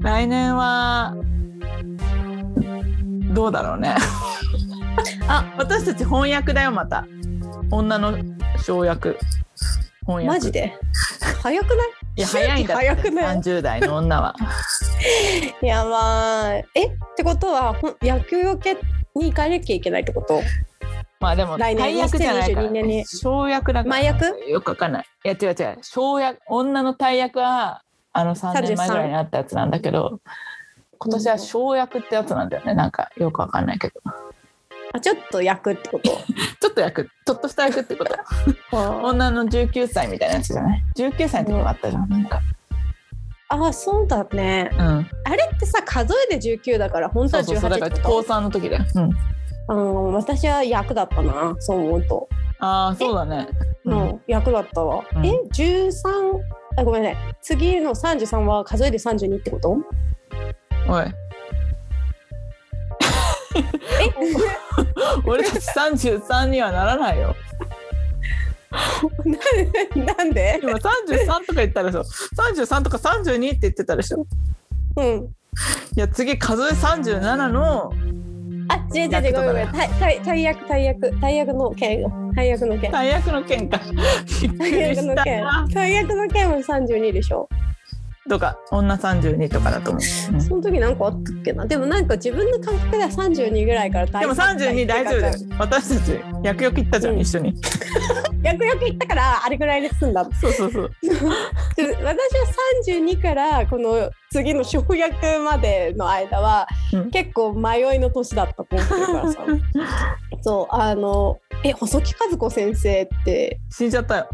[0.02, 1.14] 来年は
[3.30, 3.96] どうだろうね。
[5.28, 5.54] あ。
[5.58, 7.06] 私たち翻訳だよまた。
[7.72, 8.18] 女の
[8.58, 9.18] 生薬。
[10.06, 10.28] 翻訳。
[10.28, 10.74] マジで？
[11.42, 11.88] 早くない？
[12.18, 14.36] いや早いんだ早くない？30代の女は。
[15.62, 16.66] やばい。
[16.76, 16.88] え？
[16.88, 18.74] ってことは野球よけ
[19.16, 20.42] に行かなきゃいけないってこと？
[21.20, 23.06] まあでも来年大役じゃないから、2022年に。
[23.06, 25.06] 生薬だから前役よくわかんない。
[25.26, 25.78] いや違う違う。
[25.82, 30.20] 生薬女の大役はあの3年前ぐらいにあったやつなんだけど
[31.00, 32.74] 今年は生薬ってやつなんだよね。
[32.74, 34.02] なんかよくわかんないけど。
[34.92, 36.10] あ、ちょっと焼くってこと？
[36.60, 38.16] ちょっと役ちょっとした役ってこと。
[38.72, 42.10] あ女の19歳みたいなやつじゃない？19歳の時もあったじゃん。
[42.10, 42.26] なん。
[42.26, 42.42] か
[43.48, 44.70] あ、そうだね。
[44.74, 45.10] うん。
[45.24, 47.80] あれってさ、数えで19だから、本当はそうそうそう。
[47.80, 48.86] だ18から高ってこと？3の時だよ、
[49.68, 52.30] うん、うん、私は役だったな、そう思うと。
[52.60, 53.48] ああそうだね。
[53.86, 55.04] う、ん、役だったわ。
[55.16, 55.26] うん。
[55.26, 55.92] え、13
[56.78, 57.16] あ、ごめんね。
[57.42, 59.78] 次の33は数えで32ってこと？
[60.88, 61.04] おい。
[61.04, 61.14] え？
[65.26, 67.36] 俺たち33にはならないよ。
[69.96, 70.60] なんで？
[70.62, 70.80] 今33
[71.46, 74.26] とか言ったでしょ33とか32って言ってたでしょ。
[74.98, 75.36] うん。
[75.96, 77.92] いや次数え37の。
[78.72, 79.34] あ、違う違う違う。
[79.34, 79.72] ごめんごめん。
[80.24, 81.20] 大役大役。
[81.20, 82.04] 大役の件
[82.36, 82.92] 大役の件。
[82.92, 83.80] 大役の件か。
[84.60, 85.44] 大り役の件。
[85.74, 87.50] 大役の件は32でしょ。
[88.30, 90.42] とか女32とかだと思う、うん。
[90.42, 91.66] その時なんかあったっけな？
[91.66, 95.40] でもなんか自分の感覚では32ぐらいから大でも32大丈夫だよ。
[95.60, 97.20] 私たち薬浴行ったじゃん、うん。
[97.20, 97.54] 一緒に。
[98.42, 100.24] 役役行ったからあれぐらいで済んだ。
[100.40, 100.92] そうそうそう。
[101.76, 102.18] で私は
[102.86, 107.12] 32からこの次の生薬までの間は、うん。
[107.12, 109.46] 結構迷いの年だったと思ってるからさ。
[110.42, 114.30] そうあのえ細木和子先生って死んじゃったよ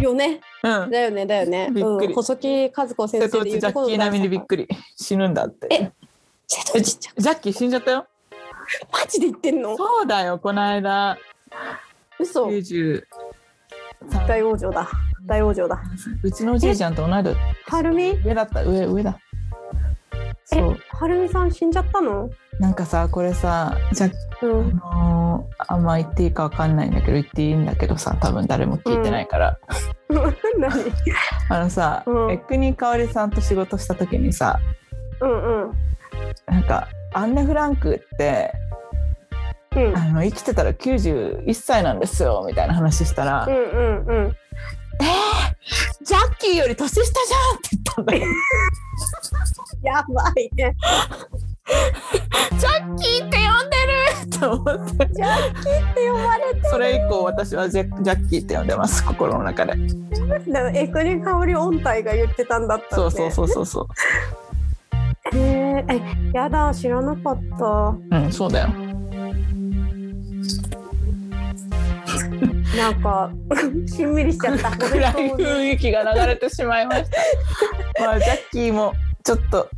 [0.00, 0.40] よね。
[0.62, 0.90] うん。
[0.90, 2.06] だよねだよね、びっくり。
[2.08, 4.68] うん、細木和子先生で内ジャッキー並みにびっくり。
[4.96, 5.68] 死ぬんだって。
[5.70, 5.92] え
[6.46, 8.06] 瀬戸内ちゃんジャッキー死んじゃったよ。
[8.92, 9.76] マジで言ってんの？
[9.76, 11.18] そうだよこの間。
[12.18, 12.46] 嘘。
[12.46, 13.02] 93
[14.26, 14.88] 大往生だ。
[15.26, 15.80] 大往生だ。
[16.22, 17.36] うちのおじいちゃんと同い年。
[17.66, 18.64] はるみ上だった。
[18.64, 19.18] 上上だ。
[19.20, 19.29] え
[20.52, 20.76] そう。
[20.90, 22.30] はるみさん死んじゃったの？
[22.58, 24.10] なんかさこれさじゃ
[24.42, 24.80] うん。
[24.82, 29.58] あのーあんま言っていいかわかんないんだけど言っていいんだけどさ多分誰も聞いてないから、
[30.58, 30.72] 何
[31.48, 32.32] あのさ、うん。
[32.32, 34.58] エクニカオリさんと仕事した時にさ
[35.20, 35.72] うんうん。
[36.46, 38.52] なんかアンネ・フランクって
[39.76, 39.96] うん。
[39.96, 44.36] あの生きてたら91歳なんですよみたいな話したら「うんうんうん
[45.00, 48.26] えー、ジャッキーより年下じゃん!」って言ったんだよ。
[49.82, 50.76] やばいね
[52.58, 59.74] ジャッキーって呼んでると思ってジャッキーって呼ばれてそれ以降私はジャジャッキーって呼んでます心の中で。
[59.76, 63.86] でもエクニカオリ音体が言ってたんだったそうそうそうそうそう。
[65.32, 68.68] うへーえやだ知らなかったうんそうだよ。
[72.76, 73.30] なんか
[73.86, 74.70] しんみりしちゃった。
[74.76, 77.18] 暗い雰囲気が流れてしまいました。
[78.04, 79.68] まあジャッキーもちょっと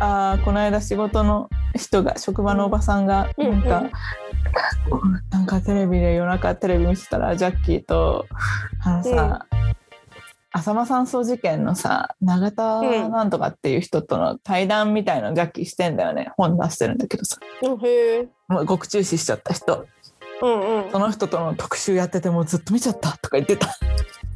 [0.00, 3.90] あーこの間仕事の人が職場のおばさんがうんなんか、うん
[5.30, 8.26] なんかテレビで夜中テレビ見てたらジャッキーと
[8.82, 9.46] あのさ、
[10.52, 16.32] 浅間山荘事件のさ永田なんとかっていう人との対談みたいのジャッキーしてんだよね。
[16.36, 17.38] 本出してるんだけどさ。
[17.62, 17.70] うん
[18.48, 19.86] もう極注視しちゃった人
[20.42, 20.90] うんうん。
[20.90, 23.68] その人との特集やっててもうずっと見ちゃったとか言ってた。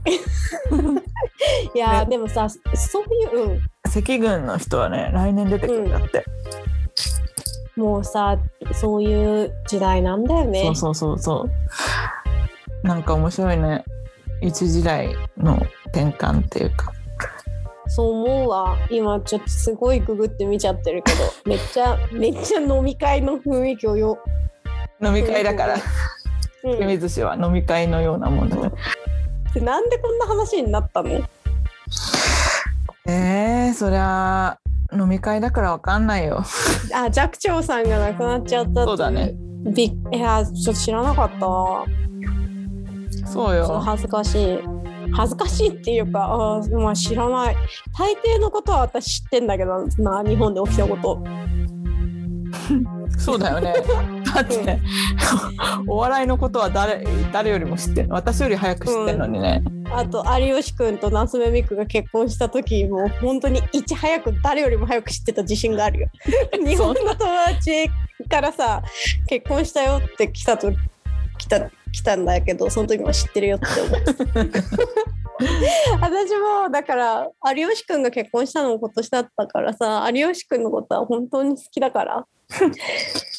[1.74, 2.58] いやでもさそ
[3.00, 3.60] ういう、うん。
[3.86, 6.24] 赤軍の人はね来年出てくるんだって、
[7.76, 8.38] もうさ
[8.72, 10.62] そういう時代なんだよね。
[10.62, 11.48] そうそうそうそ
[12.84, 12.86] う。
[12.86, 13.84] なんか面白いね。
[14.40, 16.92] 一時代の転換っていうか。
[17.86, 18.76] そう思うわ。
[18.90, 21.18] 今ちょっとすごいググって見ちゃってるけど。
[21.44, 24.18] めっちゃめっちゃ飲み会の雰囲気をよ、
[25.02, 25.74] 飲み会だから。
[26.64, 28.72] うん、清水市は飲み会のようなもんだね
[29.52, 31.20] でなんでこんな話になったの？
[33.06, 34.58] えー、そりゃ
[34.92, 36.42] 飲み会だからわかんないよ。
[36.94, 39.34] あ寂聴さんが亡くなっちゃったっそうだね。
[39.74, 41.84] びっいやちょっと知らなかったわ。
[43.26, 43.80] そうよ。
[43.80, 44.58] 恥ずかしい。
[45.12, 47.56] 恥ずかしいっていうかあー、まあ、知らない。
[47.96, 51.22] 大抵のことは私知ってんだけどな日本で起きたこと
[53.18, 53.74] そうだよね。
[54.34, 54.80] だってね
[55.86, 58.16] お笑いのことは誰誰よりも知ってるの？
[58.16, 66.08] 私より早く知ってるのにね、あと有吉くんと夏目美久が結婚した時も本当にいち早く誰よりも早く知ってた自信があるよ。
[66.64, 67.88] 日本の友達
[68.28, 68.82] からさ
[69.28, 70.72] 結婚したよって来たと
[71.38, 74.60] 来た来たんだけどその時も知ってるよって思って。
[76.00, 82.24] 私もだから有吉くんが結婚したのも今年だったからさ有吉くんのことは本当に好きだから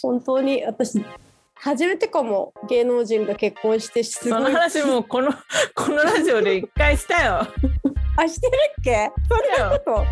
[0.02, 1.04] 本当に私
[1.56, 2.54] 初めてかも。
[2.68, 5.32] 芸能人が結婚してすその話もうこの
[5.76, 7.48] このラジオで一回したよ。
[8.18, 9.12] あしてるっけ？
[9.58, 10.06] そんなこと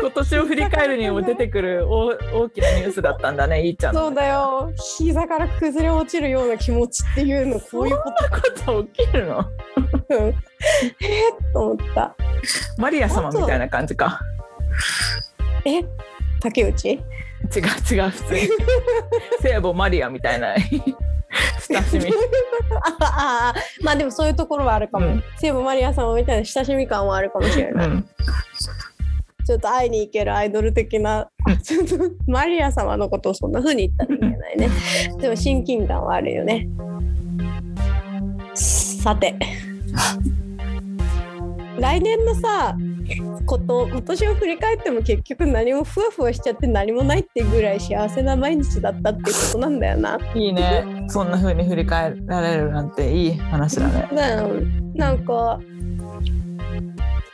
[0.00, 2.12] 今年を振り返るにも出てくる大
[2.44, 4.00] 大きなニュースだったんだね、いいちゃんの。
[4.06, 4.72] そうだよ。
[4.98, 8.02] 膝から崩れ落ちるような気持ちっていうの こういうこ
[8.64, 9.44] こと起きるの？
[11.00, 12.14] えっと思った。
[12.76, 14.20] マリア様みたいな感じか。
[15.64, 15.82] え？
[16.40, 17.00] 竹内？
[17.54, 18.40] 違う違う普通に。
[19.40, 20.54] 聖母マリアみたいな。
[21.70, 22.06] 親しみ。
[23.00, 25.22] ああまあでもそういうところはあるかも、うん。
[25.36, 28.08] 聖母マリア様みたいな親しみ感はあるかもしれない、うん、
[29.44, 31.96] ちょっと会いに行けるアイドル的な、あちょっと
[32.26, 34.70] マリア様のことをそんな風に言ったらいけないね。
[35.20, 36.68] でも親近感はあるよね。
[38.54, 39.34] さて。
[41.78, 42.76] 来年のさ、
[43.46, 50.18] こと、今年を振り返っても結局何もふわふわしちゃって何もないってぐらい幸せな毎日だったってことなんだよな。
[50.34, 51.06] いいね。
[51.08, 54.08] そんな風に振り返られるなんていい話だね。
[54.94, 55.60] なんか、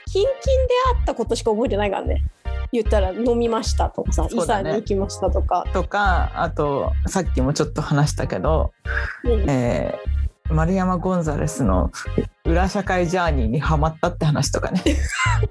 [0.07, 2.23] キンキンであったことしか覚えてないからね。
[2.73, 5.65] 言ったら飲みましたとかさ、イサに行きましたとか。
[5.73, 8.73] とかあとさっきもちょっと話したけど、
[9.25, 11.91] うんえー丸山ゴンザレスの
[12.45, 14.83] 裏社会ジャーニーにハマったって話とかね。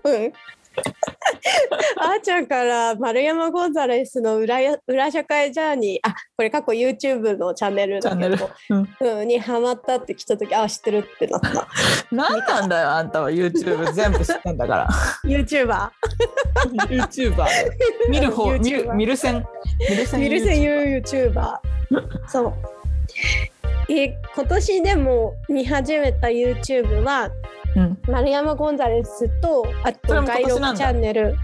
[0.04, 0.34] うん。
[1.98, 8.38] あーちゃんから丸山ゴンザレスの裏や裏社会ジャーニーあこれ過去 YouTube のチャンネルだけチャンネル。
[8.38, 8.50] ど、
[9.20, 11.68] うん、にハマったって来た時あ知ってるってなった。
[12.12, 13.30] 何なんだよあんたは。
[13.30, 14.88] YouTube 全部知ってんだから。
[15.26, 15.90] YouTuber
[16.88, 17.46] YouTuber
[18.10, 19.46] 見る方見る見る線。
[19.90, 21.58] 見る線 YouTuber
[22.28, 22.54] そう
[23.90, 27.30] え今年でも見始めた YouTube は
[27.76, 27.98] うん。
[28.08, 31.36] 丸山ゴンザレスとあと外録チャンネル。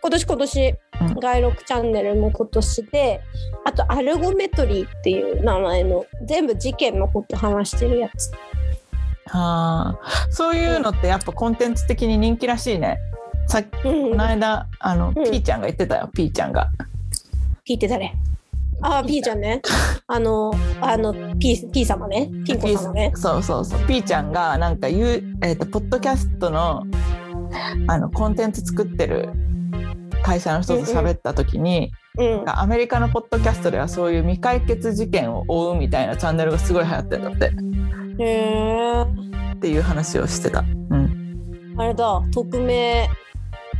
[0.00, 1.14] 今年今年、うん。
[1.14, 3.20] 外録チャンネルも今年で
[3.64, 8.30] あとアルゴメトリーっていう名前の全部事件のこと話してるやつ。
[9.26, 12.98] はあそういうのってやっぱコンテンツ的に人気らしいね。
[13.48, 14.10] さっきうん。
[14.10, 15.14] この間あの、ん。
[15.14, 16.68] ピーちゃんが言ってたよピーちゃんが。
[17.64, 18.14] ピーって誰
[18.82, 19.62] あーピーちゃんね。
[20.06, 22.30] あのあのピーピー様ね。
[22.44, 23.12] ピンコ様ね。
[23.14, 23.86] そうそうそう。
[23.86, 26.82] ピーちゃんがなんか言う、えー、とポッドキャストの
[27.86, 29.30] あのコンテンツ作ってる
[30.22, 32.42] 会社の人と喋った時に、うん。
[32.46, 37.52] アメリカのポッドキャストではそういう未解決事件を追うみたいなチャンネルがすごい流行ってんだって。
[38.18, 39.02] へえ
[39.54, 40.60] っていう話をしてた。
[40.60, 43.08] うん、あれだ匿名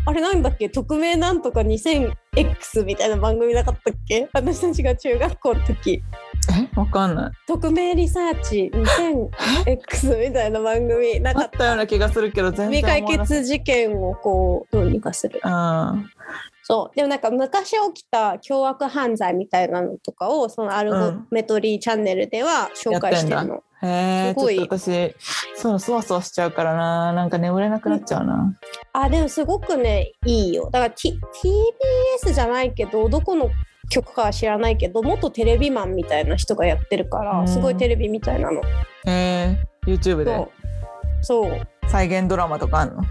[0.04, 0.68] あれなんだっけ？
[0.68, 4.28] 匿名なんとか 2000X みたいな番組なかったっけ？
[4.32, 6.02] 私たちが中学校の時。
[6.74, 6.78] え？
[6.78, 7.32] わかんない。
[7.46, 15.40] 匿名リサーチ 2000X みたいな番組なかあっったような気がするけど全然未解決事件をこうどうにかする。
[15.44, 16.10] うん
[16.64, 16.96] そう。
[16.96, 24.56] でもなんか昔起きた凶悪犯罪みたいなのとかをそのアルゴメトリーチャンネルでは紹介してるの、へごい。
[24.56, 25.14] ちょっと私
[25.54, 27.12] そうそわそわしちゃうからな。
[27.12, 28.56] なんか眠れなくなっちゃうな。
[28.92, 30.64] あでもすごくねいいよ。
[30.70, 31.18] だから、T、
[32.24, 33.50] TBS じゃないけどどこの
[33.90, 37.24] 曲かは知らないけど元テレビマンみたいな人がやってるかうん。
[37.42, 38.60] らすごいテレビみたいなの。
[38.60, 38.66] へ
[39.06, 40.34] え YouTube で。
[40.34, 41.44] そう。
[41.46, 41.60] そう。
[41.88, 43.02] 再現ドラマとかあんの？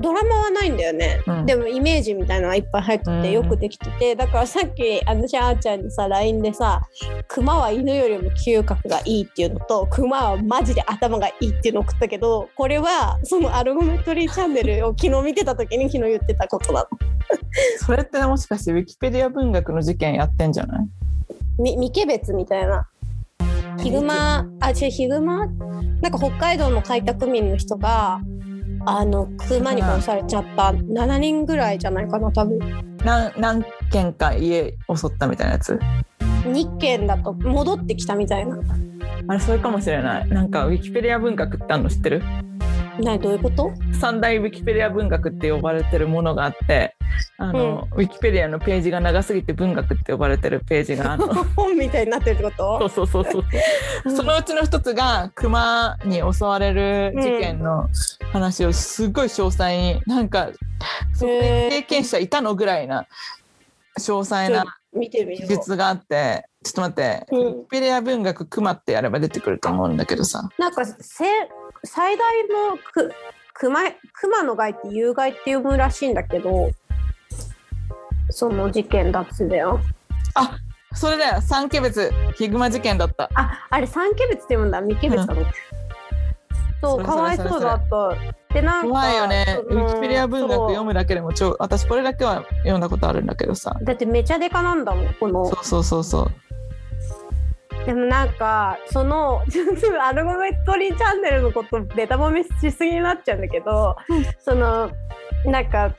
[0.00, 1.46] ドラマはないんだよね、うん。
[1.46, 3.22] でもイメージみたいなのがいっぱい入ってうん。
[3.22, 4.16] てよくできてて。
[4.16, 6.82] だからさっき私あーちゃんにさ LINE でさ
[7.28, 16.86] 「クマは犬よりも嗅覚がいい」っていうのと「クマはマジで頭がいい」っていうのを送ったけどこれはそのアルゴメトリーチャンネルを昨日見てた時に昨日言ってたことなの。
[17.78, 20.86] それってもしかしてウィキペディア文学の事件やってんじゃない？
[21.58, 22.86] み三毛別みたいな。
[23.78, 25.46] ヒグマあ違うヒグマ？
[26.00, 28.20] なんか北海道の開拓民の人が
[28.86, 30.70] あのクマに殺されちゃった。
[30.72, 32.58] 7人ぐらいじゃないかな多分。
[33.04, 35.78] 何何件か家襲ったみたいなやつ
[36.44, 38.58] ？2件だと戻ってきたみたいな。
[39.28, 40.28] あれそれかもしれない。
[40.28, 42.22] なんかウィキペディア文学ってあるの知ってる？
[42.98, 43.72] などういうこと？
[43.98, 46.96] 三大ウィキペディア文学って呼ばれてるものがあって
[47.38, 54.10] あの、ウィキペディアのページが長すぎて文学って呼ばれてるページがあるの本みたいになってるってこそうとそうそうそう。
[54.16, 57.88] そのうちの一つが熊に襲われる事件の
[58.32, 60.50] 話をすごい詳細になんか
[61.14, 63.06] そこで経験者いたのぐらいな
[63.98, 67.40] 詳細な見てみ記よ述があってちょっと待って、うん。
[67.40, 70.48] ウィキペディア文学熊ってやれば出てくると思うんだけどさ。
[70.58, 71.24] うなんかせ
[71.84, 73.12] 最大のく
[73.54, 73.80] 熊
[74.12, 76.70] 熊の害って有害って読むらしいんだけど
[78.30, 79.80] その事件だっつだよ。
[80.34, 80.56] あ
[80.92, 81.40] それだよ。
[81.40, 83.30] 三ケベツヒグマ事件だった。
[83.34, 84.80] ああれ三ケベツって読むんだ。
[84.80, 85.46] 未ケベツだろ、うん、
[86.80, 88.14] そうかわいそうだった。
[88.54, 89.60] でなんか怖いよね。
[89.68, 93.76] ウィキペディア文学読むだけでも超私これだけは読んだことあるんだけどさ。
[93.82, 95.46] だってめちゃデカなんだもんこの。
[95.46, 96.30] そうそうそうそう
[97.86, 99.42] でもなんかその
[100.02, 104.90] アルゴメトリーチャンネルのことベタ褒めしすぎになっちゃうんだけど、うん、その
[105.46, 105.92] なんか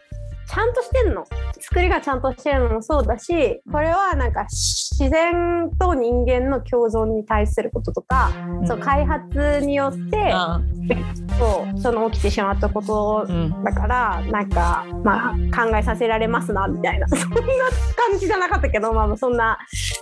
[0.51, 1.25] ちゃんとしてんの。
[1.61, 10.33] 作りがちゃんとしてるのもそうだしこれはなんか自然と人間の共存に対することとか、うん、そう開発によって、
[11.39, 13.25] そうその起きてしまったこと
[13.63, 17.07] だから、うん、なんか、まあ、考えさせられますなみたいな。
[17.09, 17.37] そんな
[18.09, 19.57] 感じじゃなかったけど、まあ、そんな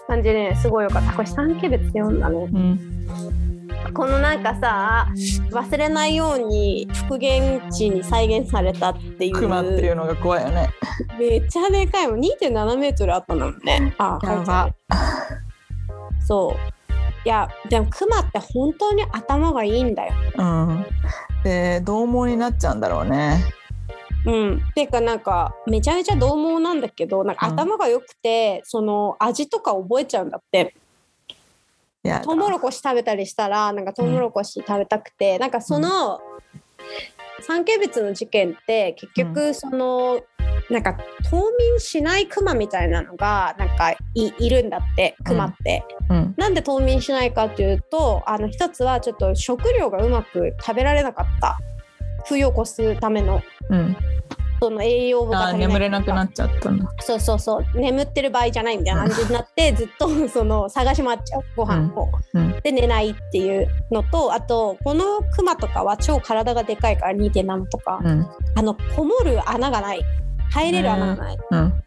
[0.07, 1.13] 感じで、ね、すごいよかった。
[1.13, 2.49] これ三ケ別で読んだね。
[2.51, 3.58] うん
[3.93, 5.07] このなんかさ
[5.51, 9.33] 忘れないように復元地に再現されたっていう。
[9.33, 10.69] 熊っていうのが怖いよね。
[11.17, 12.07] めっちゃでかい。
[12.07, 13.95] もん2.7メートルあったんだもんね。
[13.97, 14.69] あやば。
[16.25, 16.79] そう。
[17.25, 20.13] いやでも熊って本当に頭がいいんだよ。
[20.37, 20.85] うん。
[21.43, 23.43] で獰猛になっちゃうんだろうね。
[24.25, 30.75] うん、ていうかなんかめちゃめちゃ獰猛なんだけどなんか頭が良くて、うん、その味とか覚えちゃうんだって
[32.23, 36.19] トウモロコシ食べたりしたらなんかトウモロコシ食べたくて、うん、なんかその、
[37.41, 40.97] 三景別の事件って結局その、うん、なんか
[41.29, 45.83] 冬眠しないクマみたいなのがなんかいるんだってクマって。
[46.09, 51.57] うん、なんで冬眠しないかというとあの一つはちょっと食料がうまく食べられなかった。
[52.25, 53.41] 冬を越すための。
[54.61, 56.87] うんその栄養が眠れなくなっちゃったの。
[56.99, 57.79] そうそうそう。
[57.79, 70.01] 眠ってる場合じゃないみたいな感じになってずっとその探し回っちゃうご飯を、うん、で寝ないっていうのとあとこのクマとかは超体がでかいから2.7とか、うん、あのこもる穴がない。
[70.51, 71.83] 入れる穴がない、うん、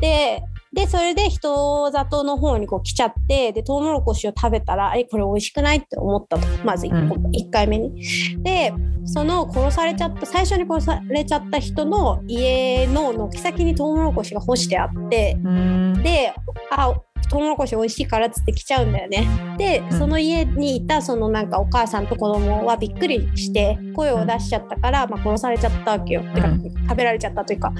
[0.00, 0.40] で
[0.76, 6.46] でそれで人里の方にこう来ちゃってでトウモロコシを食べたらえこれ美味しくないって思ったと。
[6.64, 8.42] まず 1, 個、うん、1回目に。
[8.42, 8.74] で
[9.06, 16.34] その殺されちゃった最初に殺されちゃった人の家の軒先にトウモロコシが干してあって、うん、で
[16.70, 16.94] あ
[17.28, 19.26] トウモロコシ美味しいからっつって来ちゃうんだよね。
[19.58, 26.22] でその家にいたそのなんかお母さんと子供はびっくりして声を出しちゃったから、まあ、殺されちゃったわけよ。
[26.34, 26.48] てか
[26.88, 27.72] 食べられちゃったというか。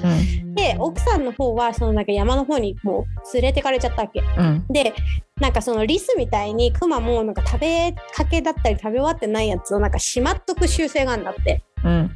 [0.55, 4.21] で奥さんの方はそのなんか山の方にもう連れてかれちゃったわけ。
[4.69, 4.93] で
[5.39, 11.63] なんかそのリスみたいにクマもなんか食べかけだったり食べ終わってないやつをなんかしまっとく習性があるんだって。
[11.83, 12.11] うん、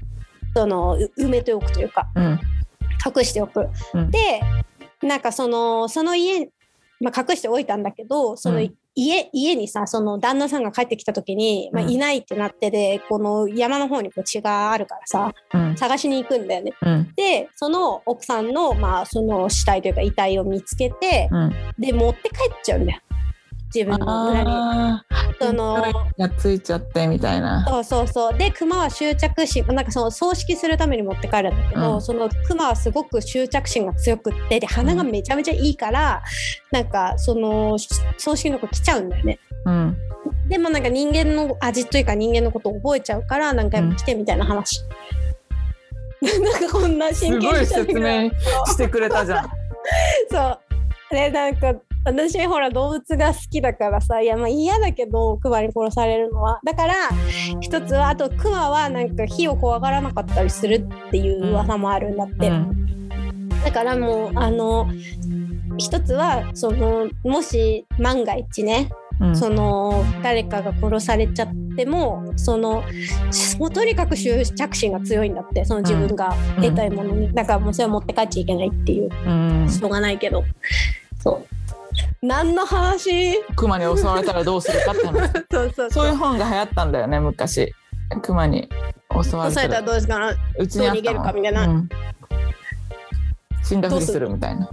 [0.55, 2.39] その埋めておくというか、うん、
[3.15, 3.69] 隠しておく。
[3.93, 4.41] うん、で
[5.03, 6.49] なんかそのその家
[7.01, 8.61] まあ、隠しておいたんだけどその
[8.93, 15.33] 家,、家にさその旦那さんが帰ってきた時に、まあ、いないってなってで、この山の方にこう血があるからさ、
[15.77, 16.73] 探しに行くんだよね。
[17.15, 21.29] でその奥さんの,、まあその死体というか遺体を見つけて、
[21.79, 23.01] で持って帰っちゃうんだよ。
[23.73, 25.11] 自分の裏に。
[25.41, 25.83] その
[26.19, 27.65] がついちゃってみたいな。
[27.67, 36.21] そうそうそうでクマは執着心なんかその葬式するために持って帰るんだけど、うん、そのクマはすごく執着心が強くってで鼻がめちゃめちゃいいから、
[36.71, 37.77] うん、なんかその
[38.17, 39.39] 葬式の子来ちゃうんだよね。
[39.65, 39.97] うん
[40.47, 44.81] でもなんか人間の味というか人間のことを覚えちゃうから何回も来てみたいな話。
[46.21, 48.29] うん、 なんかこんな真剣に説明
[48.65, 49.49] してくれたじゃん。
[50.29, 50.59] そう。
[51.09, 56.59] でなんか私ほら動物が好きだからさいやまあ嫌だけどクマに殺されるのは。
[56.63, 56.93] だから
[57.59, 60.75] 一つはあとクマはなんか火を怖がらなかったりする
[61.07, 64.89] っていう噂もあるんだって、うん、だからもうあの
[65.77, 68.89] 一つはそのもし万が一ね
[69.33, 72.83] その誰かが殺されちゃってもその
[73.59, 80.43] もうとにかく執着心が強いんだってその自分が得たいものに、だからもうそれは持って帰っちゃいけないっていう、しょうがないけど。
[81.23, 81.60] そう
[82.21, 83.41] 何の話？
[83.55, 85.31] クマに襲われたらどうするかって話。
[85.51, 86.07] そうそうそう。
[86.07, 87.73] いう本が流行ったんだよね昔。
[88.21, 88.69] クマに
[89.23, 89.81] 襲われたら。
[89.81, 91.89] どうですかうちに逃げるかみたいな、うん、
[93.63, 94.69] 死んだふりするみたいな。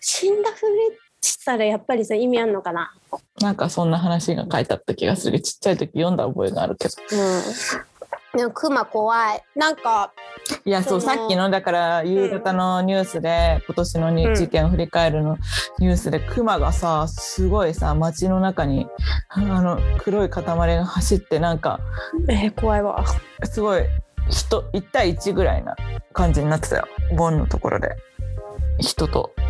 [0.00, 2.92] 死んだふりしたらやっぱりさ意味あんのかな？
[3.40, 5.40] なんかそんな話が書いてあった気がする。
[5.40, 7.42] ちっちゃい時読んだ覚えがあるけど、うん
[8.38, 9.42] でもクマ怖い。
[9.56, 10.12] なんか
[10.64, 15.38] いやそうさっきのだから夕方のニュースで、うん、今年のに事件を振り返るの
[15.80, 18.86] ニュースでクマがさすごいさ街の中に
[19.28, 21.80] あの黒い塊が走ってなんか
[22.28, 23.04] えー、怖いわ。
[23.42, 23.82] すごい
[24.30, 25.74] 人1対1ぐらいな
[26.12, 26.86] 感じになってたよ。
[27.16, 27.96] ボンのところで。
[28.78, 29.34] 人と。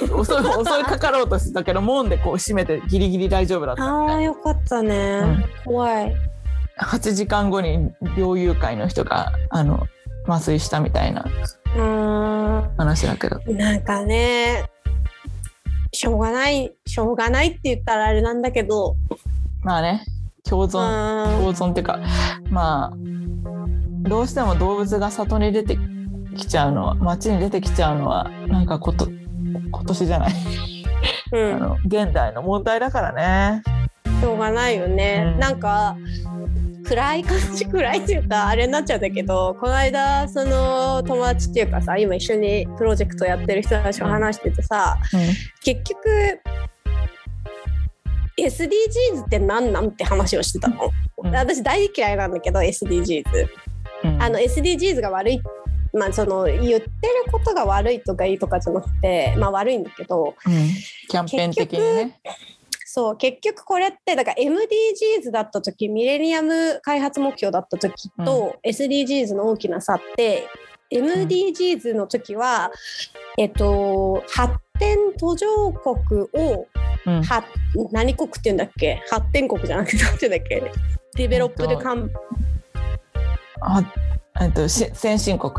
[0.00, 6.35] 襲い 襲いかかろうとしてたけど門でこう閉めてギリギリ大丈夫だったああよかったね、うん、怖い
[6.80, 9.86] 8時間後に猟友会の人があの
[10.28, 11.24] 麻酔したみたいな。
[12.76, 13.40] 話だけど。
[13.40, 14.64] んなんかね
[15.92, 18.96] しょうがないしょうがないって言ったらあれなんだけど。
[19.62, 20.04] まあね
[20.44, 21.98] 共う存共存っていうか
[22.50, 22.96] まあ
[24.08, 25.76] どうしても動物が里に出て
[26.36, 30.34] きちゃうのは町に出てきちゃうのはなんかこと今年じゃない、
[31.32, 31.54] うん。
[31.54, 33.62] あの現代の問題だからね。
[34.20, 35.40] しょうがないよね、うん。
[35.40, 35.96] なんか
[36.88, 44.96] 暗い感じ暗いっていうかあれになっちゃうんだけどこの間その友達っていうかさ今一緒にプロジェクトやってる人たちと話しててさ
[45.62, 46.40] 結局
[48.38, 51.34] SDGs って何なんって話をしてたの、うん。
[51.34, 53.24] 私大嫌いなんだけど SDGs
[54.04, 54.22] うん。
[54.22, 55.40] あの SDGs が悪い
[55.94, 56.82] まあその言ってる
[57.32, 60.52] ことが悪いとかいいとかじゃなくてまあ悪いんだけどうん。
[61.08, 62.20] キャンペーン的にね。
[62.96, 70.48] そう結局これってだから MDGs だった時ミレニアム開発目標だった時と SDGs の大きな差って、
[70.90, 72.70] MDGs の時は
[73.36, 76.66] えっと発展途上国を
[77.04, 77.22] うん。
[77.22, 77.44] は
[77.92, 79.02] 何国って言うんだっけ？
[79.10, 80.72] 発展国じゃなくて何て言うんだっけ？
[81.16, 82.10] デベロップでかん
[83.60, 83.92] あ
[84.40, 85.52] えっとし先進国。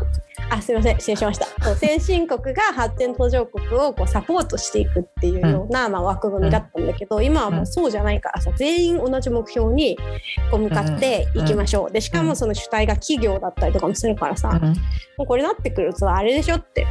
[0.50, 1.76] あすみません失礼しました。
[1.76, 9.98] 先進国が発展途上国をこうサポートしていくっていうような、まあ、枠組みだったんだけど、今はもうそうじゃないからさ全員同じ目標に
[10.50, 14.68] こう向かっていきましょう、でしかもその主体が企業だったりとかもするからさ、うん。
[15.16, 16.86] もうこれなってくるとあれでしょって。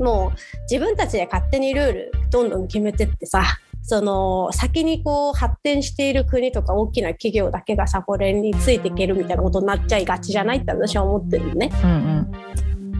[0.00, 3.44] もう自分たちで勝手にルールどんどん決めてってさ
[3.86, 11.70] その先にこう発展している国とか大きな企業だけがさこれについていけるみたいなことになっちゃいがちじゃないって私は思ってるのね。
[11.84, 12.32] うん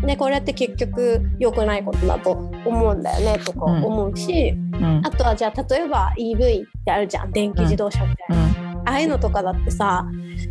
[0.06, 5.06] でこれって結局良くないことだと思うんだよねとか思うし、うんうん。
[5.06, 8.44] あとはじゃあ例えば EV ってあるじゃん電気自動車みたいな。
[8.72, 8.78] うん。
[8.86, 10.06] ああいうのとかだってさ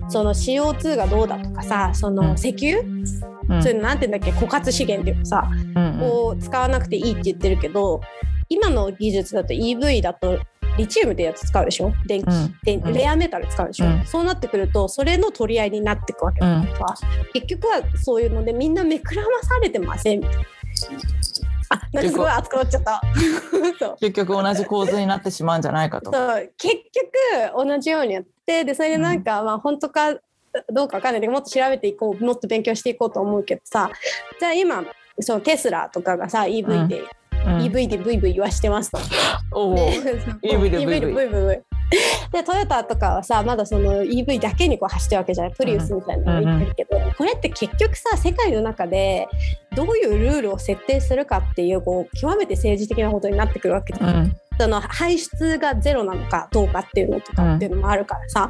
[0.09, 2.33] その CO2 がどうだとかさそのうん。
[2.33, 2.83] 石油、う
[3.59, 3.61] ん。
[3.61, 4.35] そういうのなんて言うんだっけ？
[4.43, 8.01] 枯渇資源っていうかさ、うんを使わなくていいって言ってるけど
[8.53, 10.39] 今の技術だと EV だと
[10.77, 11.91] リチウムってやつ使うでしょ？
[12.07, 12.93] 電気、うん。
[12.93, 14.05] レアメタル使うでしょ、うん。
[14.05, 20.43] そうなってくるとそれの取り合いになってくわけだからさ、結局はそういうのでみんな目くらまされてませんみたいな。
[21.69, 23.01] あなんかすごい熱くなっちゃった。
[23.99, 26.11] 結局同じ構図になってしまうんじゃないかと。
[26.11, 26.53] そう。
[26.57, 26.75] 結
[27.55, 30.13] 局同じようにやってでそれでなんか、まあ本当か
[30.71, 31.21] どうかわかんない。
[31.21, 33.89] けどもっと調べていこうもっと勉強していこうと思うけどさ。
[34.39, 34.83] じゃあ今
[35.19, 37.07] そのテスラとかがさ EV で、うん
[37.43, 38.97] EV でブイブイ言わしてますと。
[38.97, 39.03] で
[40.43, 41.73] EV で EV でブイブイ
[42.31, 45.53] でトヨタとかはさまだその EV だけにこう走ってるわけじゃない。
[45.53, 49.27] プリウスみたいなのが言ってるけど、これって結局さ世界の中で
[49.75, 54.15] どういうルールを設定するかっていうこう極めて政治的なことになってくるわけじゃん。
[54.15, 58.49] うんその排出がゼロなのかどうかっていうのとかっていうのもあるからさ、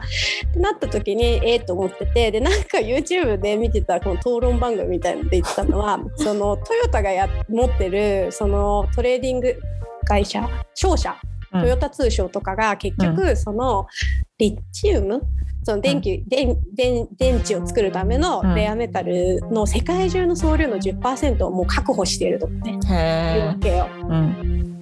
[0.50, 2.32] ってなった時にええと思ってて。
[2.32, 9.60] でなんか YouTube で見てたこの討論番組みたいなので言ってたのはそのトヨタがや持ってるそのトレーディング
[10.06, 11.16] 会社商社
[11.54, 11.62] うん。
[11.62, 13.88] トヨタ通商とかが結局その
[14.38, 15.22] リチウム
[15.66, 18.56] その電気、電電電池を作るためのうん。
[18.56, 23.40] レアメタルの世界中の総量の10%をもう確保しているとかね、へえ。
[23.40, 23.88] いうわけよ。
[24.10, 24.73] うん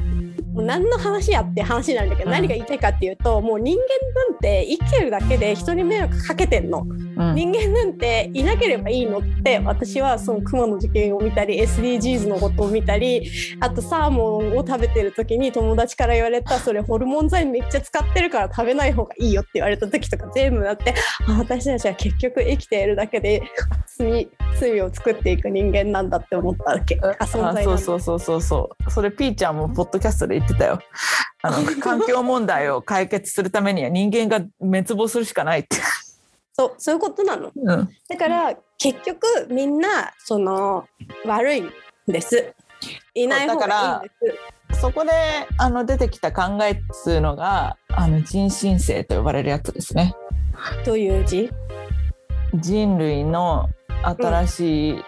[0.53, 2.31] もう何の話やって話なんだけど、うん。
[2.33, 3.83] 何が言いたいかっていうともう人間
[4.29, 7.35] なんて生きてるだけで人に迷惑かけてんの、うん。
[7.35, 13.29] 人間なんていなければいいのって私はその熊の事件を見たり SDGs のことを見たり
[13.59, 20.93] あとサーモンを食べてる時に友達から言われたそれホルモン剤めっちゃ使ってるから食べない方がいいよって言われた時とか全部だって
[21.27, 23.41] あ私たちは結局生きているだけで
[24.01, 24.29] 罪
[24.59, 26.99] 罪を作っていく人間なんだって思ったわけ。
[27.19, 28.91] あそうそうそうそうそう。
[28.91, 30.79] それピーちゃんもポッドキャストで言ってたよ。
[31.43, 35.77] あの環境問題を解決するためには人間が滅亡するしかないって、
[36.53, 37.51] そうそういうことなの。
[37.55, 40.85] うん、だから結局みんなその
[41.25, 41.71] 悪いん
[42.07, 42.53] です。
[43.13, 44.81] いない方がいいんです。
[44.81, 45.11] そこで
[45.57, 50.15] あの出てきた考えっつうのがあの人新世と呼ばれるやつですね。
[50.83, 51.51] という字？
[52.53, 53.69] 人類の
[54.03, 55.03] 新しい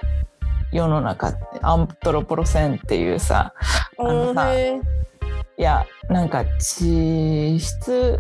[0.71, 3.53] 世の中って、アントロポロセンっていうさ
[3.97, 4.81] あのさい
[5.57, 8.19] やなんか地質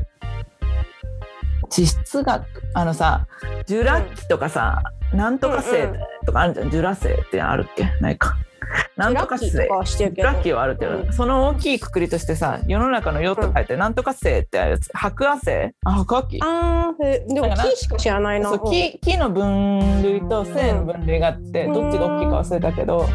[1.69, 2.45] 地質学
[2.75, 3.27] あのさ
[3.65, 5.99] ジュラ紀とかさ、なんとか星うんうん。
[6.25, 7.85] とかあるじゃん、ジュラ星ってあるっけ？
[8.01, 8.35] ないか
[8.97, 11.13] なんとか星ラッキーはあるけど、うん。
[11.13, 15.51] その大きいくくりとしてさ世の中の世と書いて、なんとか星ってあるやつ白亜星
[15.83, 16.39] あ白亜紀。
[16.43, 18.49] あでもだから木しか知らないな。
[18.49, 21.73] そう木木の分類と星の分類があって、うん。
[21.73, 23.05] どっちが大きいか忘れたけど、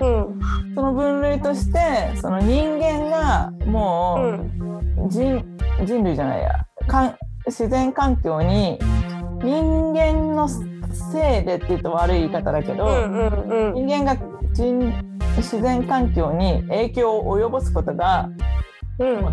[0.00, 0.40] うん。
[0.74, 1.78] その分類として
[2.16, 4.16] その人間がも
[4.98, 5.08] う、うん。
[5.08, 5.44] 人
[5.84, 6.66] 人類じゃないや。
[6.86, 7.16] かん
[7.46, 8.78] 自然環境に
[9.42, 13.86] 人間のせいでって言うと悪い言い方だけど、うん。
[13.86, 14.92] 人間が人
[15.36, 18.28] 自然環境に影響を及ぼすことが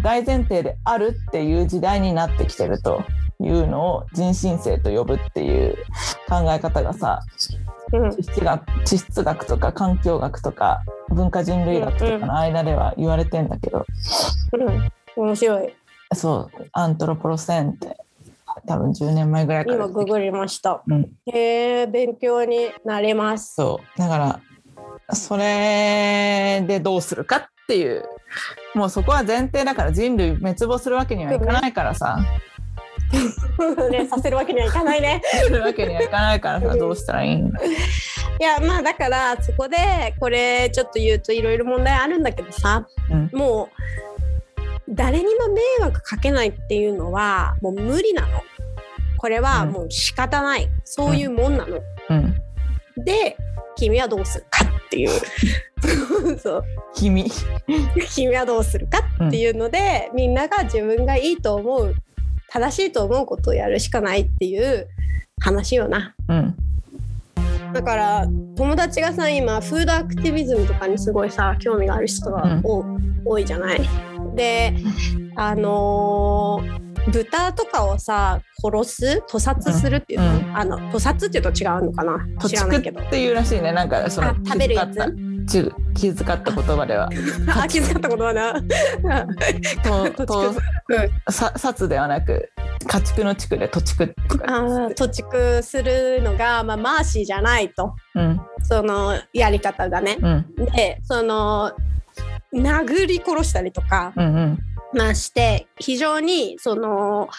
[0.01, 3.03] 大前提であるっていう時代になってきてると
[3.39, 5.75] いうのを人新世と呼ぶっていう
[6.27, 7.21] 考え方がさ
[7.91, 8.11] うん。
[8.11, 13.85] 地質学地質学とか環境学とか文化人類学とかの間では言われてんだけど、
[14.53, 14.91] うん。
[15.15, 15.73] 面白い。
[16.13, 17.97] そうアントロポロセンって
[18.67, 20.81] 多分10年前ぐらいから今ググりました。
[20.87, 23.55] うん、へえ勉強になります。
[23.55, 23.99] そう。
[23.99, 24.39] だから
[25.13, 28.03] それでどうするかっていう。
[28.75, 32.19] もうそこは前提だから人類滅亡するわけにはいかないからさ。
[33.89, 35.21] ねさせるわけにはいかないね。
[35.23, 42.87] するわけにはいかないからさ どうしたらいいんだいやまあだからそこでこれちょっと言うといろいろ問題あるんだけどさ。
[43.09, 43.29] うん。
[43.33, 43.69] もう
[44.89, 48.41] 誰にも迷惑かけないっていうのはもう無理なの。
[49.17, 52.41] これはもう仕方ない、そういうもんなの、うん。
[53.03, 53.35] で
[53.79, 55.09] 君はどうするかっていう。
[56.37, 56.63] そう。
[56.93, 57.31] 君。
[58.13, 61.95] 君はどうするかっていうので、みんなが自分がいいと思う
[62.49, 64.87] 正しいと思うことをやるしかないっていう
[65.39, 66.13] 話よな。
[66.27, 66.55] うん。
[67.71, 72.61] だから友達がさ今フードアクティビズムとかにすごいさ興味がある人がうん。
[72.63, 73.81] お多いじゃない。
[74.35, 74.73] で
[75.35, 79.23] あのー豚とかをさ殺す？
[79.27, 80.19] 屠殺するっていう？
[80.21, 80.57] の,、うん。
[80.57, 82.19] あの屠殺っていうと違うのかな？
[82.47, 83.71] 知らないけどっていうらしいね。
[83.71, 84.93] なんかそのあ食べるやつ？
[84.95, 85.09] 気遣った。
[85.49, 87.09] ち気遣った言葉では。
[87.63, 88.53] あ気づかったこ とはな
[90.13, 91.33] ととうん。
[91.33, 92.51] さ殺ではなく
[92.87, 94.89] 家畜の地区で土地区とか。
[94.95, 97.95] 土地区するのが、まあ、マーシーじゃないと。
[98.15, 98.39] うん。
[98.63, 100.17] そのやり方がね。
[100.21, 100.45] うん。
[100.73, 101.71] でその
[102.53, 104.59] 殴り殺したりとか、うんうん
[104.93, 107.29] まあ、して非常にその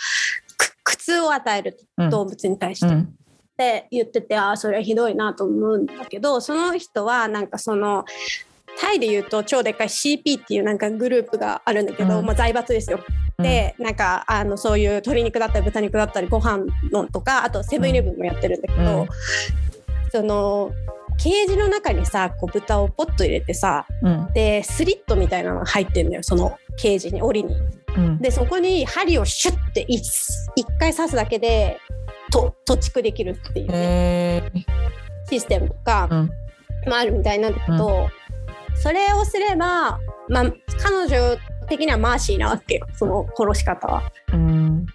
[0.56, 3.14] く苦痛を与えるうん動物に対して、っうん。
[3.56, 8.06] て言っててああそれはひどいなと思うんだけどその人はなんかその
[8.80, 12.26] タイで言うと超でっかい CP っていうなんかグループがあるんだけど、うん。
[12.26, 13.00] まあ、財閥ですよ。
[13.38, 19.08] でなんかあのそういう鶏肉だったり豚肉だったりご飯のとかあとセブンイレブンもやってるんだけど、うん。
[20.10, 20.72] その
[21.22, 24.28] ケージの中にさこう豚をポッと入れてさうん。
[24.32, 27.56] でスリットみたいなのが入ってんだよそのケージに檻に。
[27.96, 28.18] うん。
[28.18, 30.02] でそこに針をシュッて一
[30.56, 31.78] 一回刺すだけで
[32.30, 34.52] と土地区できるっていう、ね、
[35.28, 36.30] システムとかうん。
[36.86, 38.08] もあるみたいなんだけど、
[38.74, 39.98] それをすれば、
[40.28, 40.44] まあ、
[40.78, 41.36] 彼女
[41.68, 42.86] 的にはマーシーなわけよ。
[42.94, 44.10] その殺し方は。
[44.32, 44.86] うん。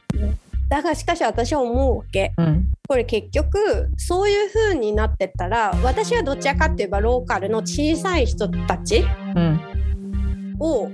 [0.67, 2.33] だがしかし私は思うわけ。
[2.37, 2.71] うん。
[2.87, 9.05] これ結局そういう風になってったら私はどちらかっていえばローカルの小さい人たち
[9.35, 10.55] うん。
[10.59, 10.89] を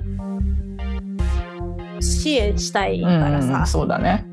[2.01, 4.25] 支援したいうんからさ、うんそうだね。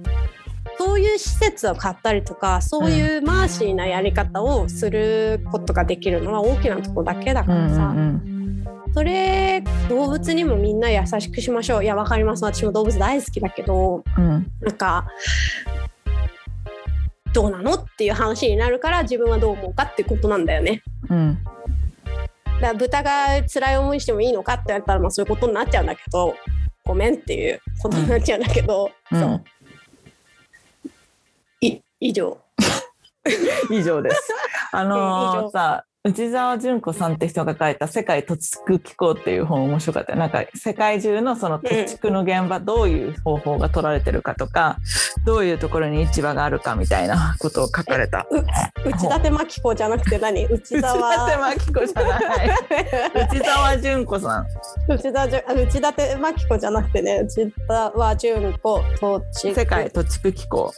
[0.78, 8.64] そういう施設を買ったりとかそういうマーシーなやり方をすることができるのは大きなとこだけだうからさ、んうん。
[8.94, 11.84] それ動物にもみんな優しくしましょう。
[11.84, 12.44] いやわかります。
[12.44, 14.46] 私も動物大好きだけどうん。
[14.60, 15.08] なんか
[17.32, 20.82] どうなのっていう話になるから自分はどう思うかってことなんだよね。
[21.10, 21.38] うん。
[22.60, 23.10] だから豚が
[23.48, 26.34] 辛い思いしてもいいのかって言われたらまあそういうことになっちゃうんだけど
[26.88, 29.44] ごめんっていうことになっちゃうんだけど、うん
[31.60, 32.38] い以上。
[33.70, 34.32] 以上です。
[34.72, 44.78] あの上さ内澤純子さんって人が書いた「世界土地区機構」っていう本面白かったよなんか世界中のその土地区の現場、どういう方法が取られてるかとか
[45.26, 48.26] どういうところに市場があるかみたいなことを書かれた。
[48.30, 48.42] う
[48.84, 50.44] 内館真紀子じゃなくて何？
[50.44, 52.50] 内内澤館真紀子じゃない
[53.28, 54.46] 内澤純子さん。
[54.88, 60.72] 内田じゅあ内館真紀子じゃなくてね内田純子統治世界土地区機構。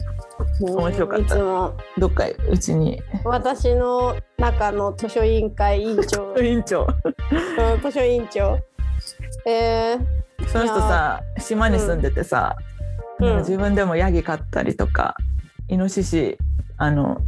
[0.59, 1.23] 面白かった。
[1.23, 6.35] いつもどっかうちに私の中の図書委員会委員長。
[6.37, 6.87] 委員長。
[7.33, 8.59] うん図書委員長。
[9.45, 12.55] えー、その人さ島に住んでてさ、
[13.19, 13.37] うん。
[13.37, 15.15] 自分でもヤギ飼ったりとか
[15.69, 16.37] イノシシ
[16.77, 17.21] あの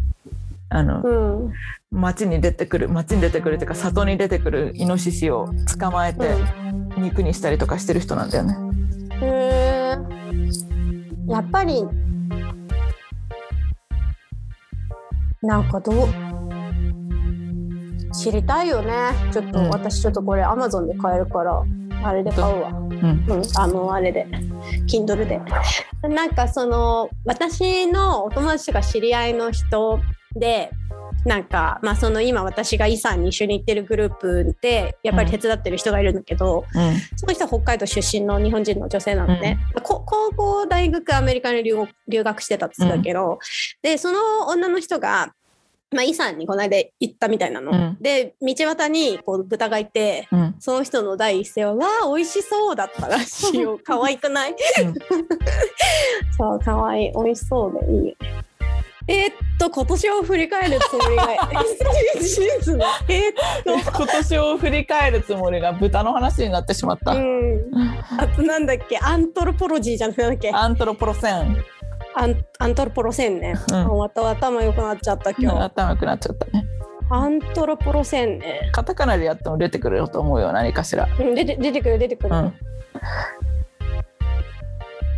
[0.70, 1.54] あの、うん
[1.94, 5.48] 町に出てくる町に出てくるっていうか里に出てくるイノシシを
[5.80, 6.32] 捕まえて
[6.98, 8.58] 肉にしたりとかしてる人なんだよね。
[9.22, 11.32] へー。
[11.32, 11.84] やっぱり
[15.42, 16.08] なんかどう
[18.14, 18.94] 知りたいよね。
[19.32, 19.70] ちょっと、うん。
[19.70, 21.64] 私ちょっとこれアマゾンで買えるから
[22.04, 22.70] あれで買うわ。
[22.70, 23.26] うん。
[23.28, 24.26] うん、あのあれで。
[24.88, 25.40] Kindle で。
[26.08, 30.00] なんかその私のお友達とか知り合いの人
[30.36, 30.72] で
[31.26, 36.98] なんか、まあ、その今私がイさんに一緒に行ってるグループでやっぱり手伝ってる人がいるんだけど、うん。
[37.16, 41.88] その人は北海道出身の日本人の女性なのね、こ高校大学アメリカに留
[42.24, 43.40] 学してたって言ってたけど、
[43.82, 45.34] でその女の人が、
[45.92, 47.98] まあ、イさんにこの間行ったみたいなの、うん。
[48.02, 50.56] で道端にこう豚がいてうん。
[50.60, 53.80] その人の第一声は「わあ美味しそう」だったらしいよ。
[53.86, 54.56] 可愛くない？
[56.38, 58.08] そう可愛い美味しそうでいい。
[58.10, 58.16] よ
[59.08, 61.26] えーっと今年を振り返るつもりが
[62.20, 67.12] SDGs のえーっと 今年を振り返るつもりが豚の話になってしまった。
[67.12, 67.60] うん、
[68.18, 68.98] あとなんだっけ？
[69.02, 71.64] アントロポロジーじゃなくてアントロポロセン。
[72.16, 76.64] アンアントロポロセンね、うんあまた頭良くなっちゃった今日、頭良くなっちゃったね。
[77.10, 81.08] アントロポロセンね、カタカナでやっても出てくると思うよ何かしら。
[81.20, 82.54] うん、出て出てくる出てくる、うん。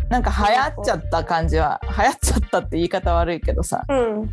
[0.10, 4.30] なんか流行っちゃった感じは流行っちゃったって言い方悪いけどさうん。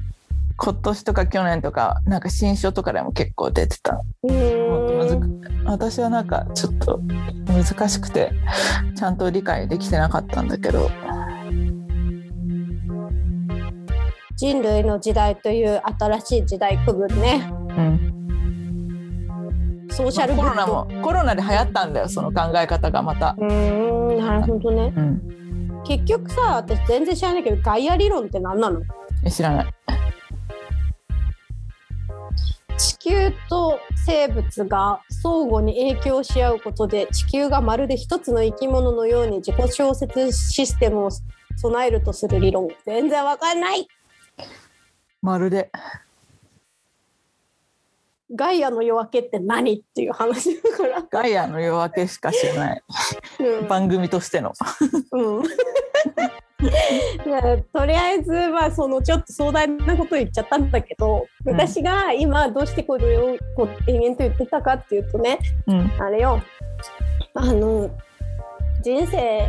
[0.57, 4.03] 今年とか去年とかなんか新書とかでも結構出てた
[5.65, 7.01] 私はなんかちょっと
[7.47, 8.33] 難しくて
[8.97, 10.91] ちゃんと理解できてなかったんだけど。
[14.37, 17.49] 人類の時代という新しい時代区分ね。
[17.77, 18.13] うん。
[19.89, 23.37] ソーシャルコロナもコロナで流行ったんだよその考え方がまた。
[23.39, 24.93] うーんなるほどね。
[24.97, 25.23] うん、
[25.85, 28.83] 結局さ私全然知らないけどガイア理論って何なの？
[29.25, 29.67] え知らない。
[32.79, 41.11] 地球と生物が相互に影響し合うことで地球がまるで一つの生き物のように自己小説システムを
[41.57, 42.69] 備えるとする理論。
[42.85, 43.87] 全然わかんない。
[45.21, 45.71] まるで
[48.35, 52.83] ガイアの夜明けって何っていう話だから、ガイアの夜明けしか知らない。
[53.41, 53.69] うん。
[53.69, 54.53] 番組としての。
[55.13, 55.43] うん。
[56.63, 65.93] でとりあえずはそのちょっと壮大なこと言っちゃったんだけど、うん私が今どうしてこれをこう延々と言ってたかっていうとねうん。
[65.99, 66.41] あれよ。
[67.35, 67.91] あの
[68.83, 69.49] 人生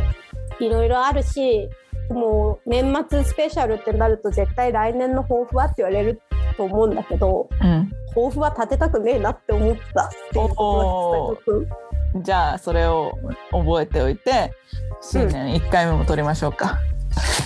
[0.60, 1.68] いろいろあるし
[2.10, 6.20] もう年末スペシャルってなると絶対来年の抱負はって言われる
[6.56, 13.18] と思うんだけど、うん、抱負は立てたくねえなって思ったっていうことじゃあそれを
[13.50, 14.52] 覚えておいて
[15.00, 16.78] 新年1回目も取りましょうか。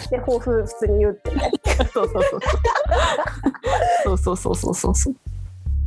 [0.05, 1.51] うん、で抱負普通に言うってね。
[1.93, 2.23] そうそう。
[4.05, 5.15] そうそうそうそうそうそう。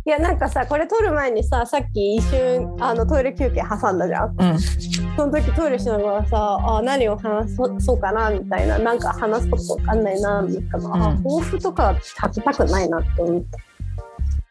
[0.04, 4.36] いやなんかさこれ撮る前にささっき一瞬あのトイレ休憩挟んだじゃん。
[4.36, 4.60] うん。
[4.60, 11.24] その時トイレしながらさあ何を話そそうかなみたいななんか話すことわかんないなみたいな、あうん。
[11.24, 13.60] 抱負とか立てたくないなって思った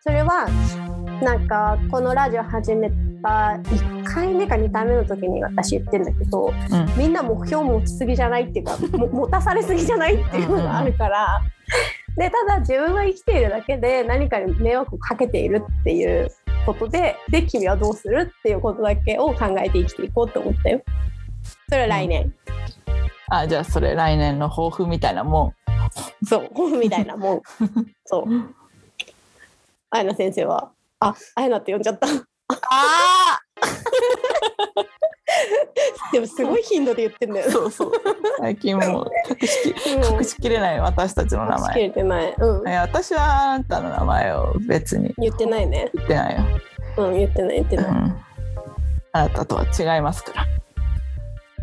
[0.02, 0.48] それは
[1.20, 2.88] なんかこのラジオ始め
[3.20, 6.96] た1回目か2回目の時に私言ってんだけどうん。
[6.96, 11.42] みんな目標持ちすぎじゃないっていうかも持たされすぎじゃないっていうのがあるから
[12.20, 16.30] でただ自分は生きているだけで何かに迷惑をかけているっていう
[16.66, 20.82] ことでで君はどうするっていうことだけを考えて生きていこうと思ったよ。
[21.70, 22.34] それは来年、
[23.30, 25.54] あじゃあそれ来年の抱負みたいなも
[26.22, 27.42] そう本みたいなもん。
[28.04, 28.54] そう。
[29.88, 32.06] あやな先生はああやなって呼んじゃった。
[32.06, 32.18] ん。
[32.18, 33.29] あ
[36.12, 37.92] でもすごい頻度で言ってんだよそうそう。
[38.38, 40.16] 最近もう隠しきうん。
[40.18, 41.82] 隠しきれない私たちの名しき前。
[41.82, 45.14] れてない、うん、いや私はあんたの名前を別に。
[45.18, 45.90] 言ってないね。
[45.94, 46.40] 言ってないよ。
[46.96, 48.16] うん言ってない言ってない、うん。
[49.12, 50.46] あなたとは違いますから。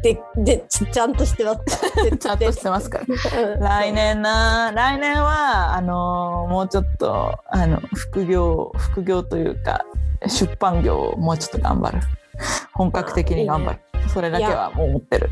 [0.04, 1.60] ででちちゃんとしてます
[2.18, 3.06] ちゃんとしてますから。
[3.43, 3.60] うん。
[3.60, 9.86] 来年な来年はあのーもうちょっとあの副業副業というか
[10.28, 12.00] 出版業をもうちょっと頑張る
[12.74, 13.80] 本格的に頑張る。
[14.10, 15.30] それだけはもう思ってる。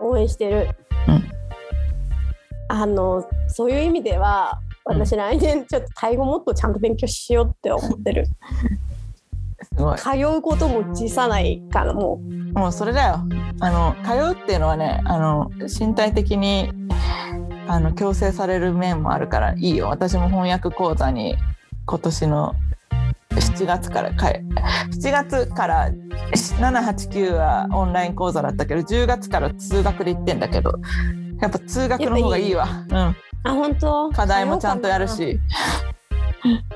[0.00, 0.68] 応援してる、
[1.08, 1.24] うん。
[2.68, 8.26] あのそういう意味では私来年ちょっとタイ語もっとちゃんと勉強しようって思ってる。
[9.62, 9.98] すごい。
[9.98, 12.18] 通うことも辞さないからも
[12.52, 13.20] もうそれだよ。
[13.60, 15.50] あの通うっていうのはねあの
[15.80, 16.70] 身体的に
[17.66, 19.88] あの強制される面もあるからいいよ。
[19.88, 21.36] 私も翻訳講座に
[21.86, 22.54] 今年の
[23.34, 24.42] 7月からかえ
[24.90, 25.90] 7月から
[26.32, 30.72] 789はオンライン講座だったけど10月から通学で行ってんだけど。
[31.40, 32.66] やっぱ通学の方がいいわ。
[32.88, 34.10] うん、うあ本当？
[34.10, 35.38] 課題もちゃんとやるし。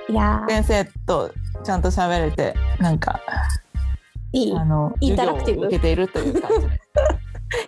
[0.08, 1.30] いやー先生と
[1.64, 2.90] ちゃんと喋れてな。
[2.90, 3.20] んか
[4.32, 6.80] いいあのインタラクティブを受けているという感じで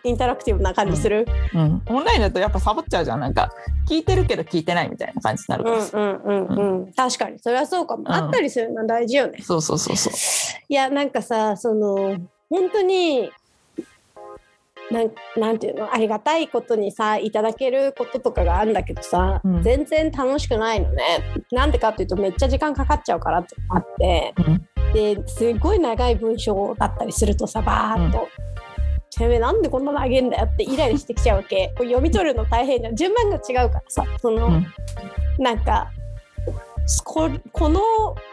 [0.05, 1.27] インタラクティブな感じする？
[1.55, 3.21] うん、オンラインだとやっぱサボっちゃうじゃん。
[3.21, 3.51] なんか
[3.89, 5.65] 聞いてるけど聞いてないみたいな感じになる。
[5.65, 6.93] うんうんうんうん。
[6.93, 7.39] 確かに。
[7.39, 8.13] それはそうかも、うん。
[8.13, 9.39] あったりするのは大事よね。
[9.43, 10.13] そうそうそうそう。
[10.69, 12.17] いやなんかさその
[12.49, 13.31] 本当に
[14.91, 15.93] なんなんていうの？
[15.93, 19.63] ありがたいことにさいただけることとかがあるんだけどさ、うん。
[19.63, 21.05] 全然楽しくないのね。
[21.53, 24.35] なんでかっていうとめっちゃ時間かかっちゃうからってあって。
[24.37, 24.67] うん。
[24.93, 28.27] ですごい長い文章だったりするとさバーっと。
[29.17, 31.73] てめえなんでこんな長いんだよってイライラしてきちゃうわけ。
[31.79, 34.67] 読み取るの大変じゃん順番が違うからさその、うん。
[35.39, 35.91] なんか
[37.05, 37.81] ここの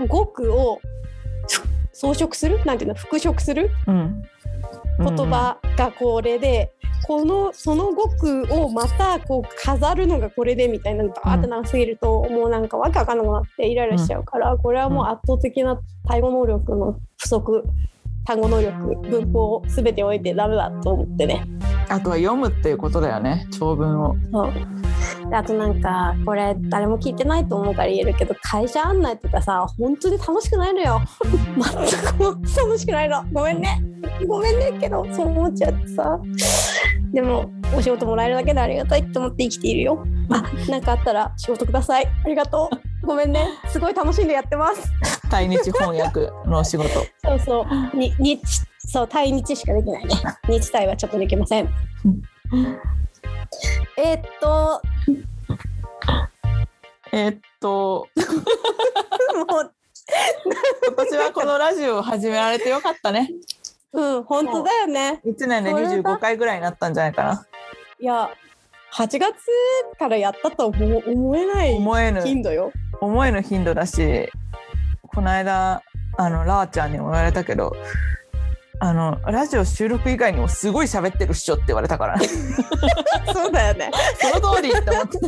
[0.08, 0.80] 語句を
[1.94, 2.64] 装飾する？
[2.66, 3.72] なんていうの復唱する？
[3.88, 4.24] うん。
[5.00, 6.74] 言葉がこれで、
[7.06, 17.64] このその語句をまたこう飾るのがこれでみたいなのがバーって長すぎると、もうなんかわけわかんなくなってイライラしちゃうから、これはもう圧倒的な対語能力の不足
[18.28, 18.78] 単語能力
[19.10, 21.46] 文法全ておいてダメだと思ってね。
[21.88, 23.48] あとは読むっていうことだよね。
[23.58, 24.18] 長文を。
[24.34, 25.30] そう。
[25.30, 31.02] であとなんかこれ誰も聞いてないと思うから言えるけど会社案内とかさ本当に楽しくないのよ。
[31.24, 33.24] 全く楽しくないの。
[33.32, 33.82] ごめんね。
[34.28, 36.20] ごめんねけどそう思っちゃってさ
[37.14, 40.05] でもお仕事もらえるだけでありがたいって思って生きているよ。
[40.30, 42.08] あなんかあったら仕事ください。
[42.08, 42.70] ありがと
[43.03, 43.05] う。
[43.08, 43.47] ごめんね。
[43.68, 44.91] すごい楽しんでやってます。
[45.30, 46.89] 対日翻訳の仕事
[47.24, 47.97] そうそう。
[47.97, 48.41] に日
[48.80, 50.16] そう対日しかできないね。
[50.49, 51.70] 日対はちょっとできません。
[53.97, 54.82] えーっと
[57.12, 58.08] えーっと
[59.49, 59.72] もう
[60.88, 63.30] 今年はこのラジオを始められてよかったね
[63.94, 65.22] うん、本当だよね。
[65.26, 67.48] 1年でこれだ25回ぐらいになったんじゃないかな
[68.00, 68.30] いや、
[68.94, 69.36] 8月
[69.98, 72.72] からやったとは思思えない思えぬ頻度よ。
[73.02, 74.30] 思えぬ頻度だし
[75.02, 75.84] この間
[76.18, 77.76] あのラーちゃんにも言われたけど
[78.80, 82.18] あのラジオ収録以外にもすごい喋ってるっしょって言われたから
[83.34, 83.92] そうだよね。
[84.20, 85.20] その通りって思って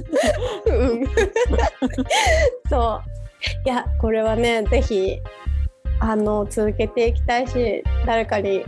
[0.71, 1.05] うん。
[2.69, 3.09] そう。
[3.65, 5.19] いや、これはね、ぜひ、
[5.99, 8.63] あの、続けていきたいし、誰かに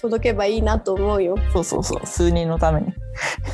[0.00, 1.36] 届けばいいなと思うよ。
[1.52, 2.86] そうそうそう数人のために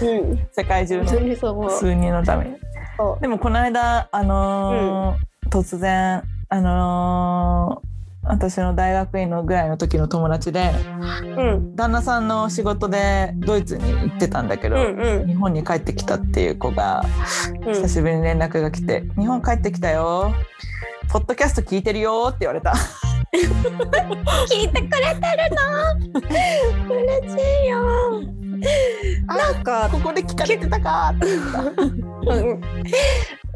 [0.03, 0.49] うん。
[0.53, 1.09] 世界中の。
[1.09, 2.57] 数人のために
[2.97, 7.87] そでもこの間あのー突然あのー
[8.29, 10.73] 私の大学院のぐらいの時の友達で
[11.23, 11.27] う。
[11.27, 11.77] うん。
[11.77, 17.05] 旦那さんの仕事でドイツに行ってたんだけど、うんうん日本に帰ってきたっていう子が
[17.67, 20.33] うん久しぶりに連絡が来て「日本帰ってきたよ
[21.11, 22.75] ポッドキャスト聞いてるよ」って言われた。
[23.33, 25.51] 聞いてくれてる
[26.11, 26.95] の？
[26.95, 28.23] 嬉しいよ。
[29.27, 31.13] なんか、ここで聞かれてたか。
[31.15, 32.61] って言ったうん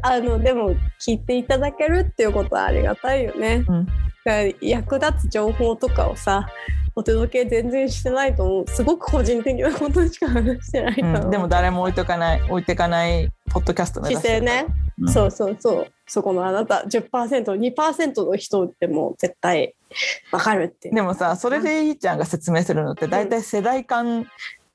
[0.03, 3.63] あのでも聞いていただけるっていうことはありがたいよね。
[3.67, 3.87] うん。
[4.61, 6.47] 役立つ情報とかをさ
[6.95, 8.67] お届け全然してないと思う。
[8.67, 11.31] すごく個人的なことしか話してないと思う、うん。
[11.31, 14.65] でも誰も置いとかない置いてかないポッドキャスト姿勢ね、
[15.01, 15.09] うん。
[15.09, 15.91] そうそうそう。
[16.07, 19.75] そこのあなた 10%2% の人でも絶対
[20.31, 20.89] わかるって。
[20.89, 24.23] でもさそれでいいちゃんが説明するのって大体世代間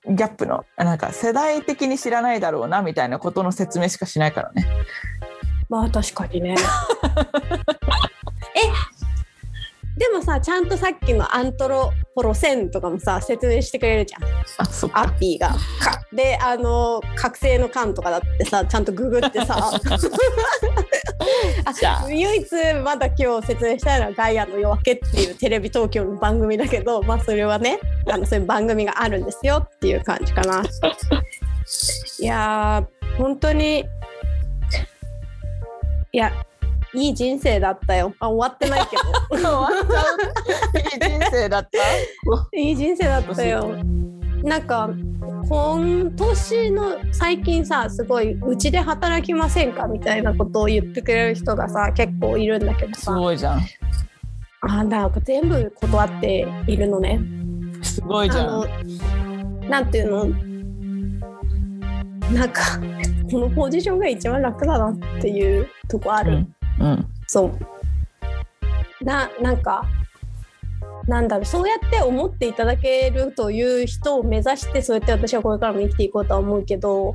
[0.08, 4.66] ギャップのなんか世代的に知らないだろうなみたいなことの説明しかしないからね。
[5.68, 6.54] まあ確かにね。
[8.54, 8.60] え
[9.96, 14.24] でもさちゃんとさっきのアントロポロセンとかもさ説明してくれるじゃん
[14.58, 15.48] あそアッピーが。
[15.48, 15.56] か
[16.12, 19.58] であの覚醒の缶とかだってさちゃんとググってさ
[22.08, 22.46] 唯一
[22.84, 27.78] まだ今日説明したいのは「ガイアの夜明け」っていうテレビ東京の番組だけどまあそれはね
[28.10, 30.62] あのそういう番組があるんですよっていう感じかな。
[32.18, 33.84] いやー本当に
[36.12, 36.32] いや
[36.94, 38.14] いい人生だったよ。
[38.20, 39.02] あ終わってないけど。
[39.38, 40.02] 終わっちゃ
[40.72, 40.98] う？
[40.98, 41.78] いい人生だった？
[42.58, 43.76] いい人生だったよ。
[44.42, 44.90] なんか
[45.48, 49.86] 今年の最近さすごいうちで働きませんか？
[49.86, 53.60] みたいなことを言ってくれる人がさ結構いるんだけどすさごいじゃん。
[54.62, 57.20] あなんか全部断っているのね。
[57.82, 58.64] すごいじゃん。
[59.68, 60.26] なんていうの？
[62.32, 62.62] なんか
[63.30, 66.46] このポジションが一番楽だなっていうとこある。
[66.80, 66.86] うん。
[66.86, 67.46] うんそ
[69.00, 69.04] う。
[69.04, 69.84] ななんか
[71.06, 77.14] なんだろうそうやって思っていただけるという人を目指してそうやって私はこれからも生きていこうとは思うけど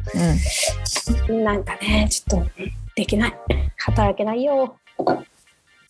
[1.27, 2.51] なんかねちょっと
[2.95, 3.33] できない。
[3.77, 4.77] 働けないよ。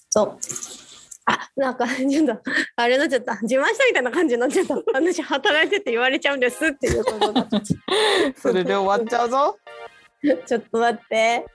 [0.09, 0.37] そう。
[1.25, 2.41] あなんかちょっと
[2.75, 3.37] あれになっちゃった。
[3.41, 4.75] 自慢したみたいな感じになっちゃった。
[4.93, 7.33] 私働いてて言われちゃうんですっていうこと
[8.37, 9.57] それで終わっちゃうぞ。
[10.45, 11.45] ちょっと待って。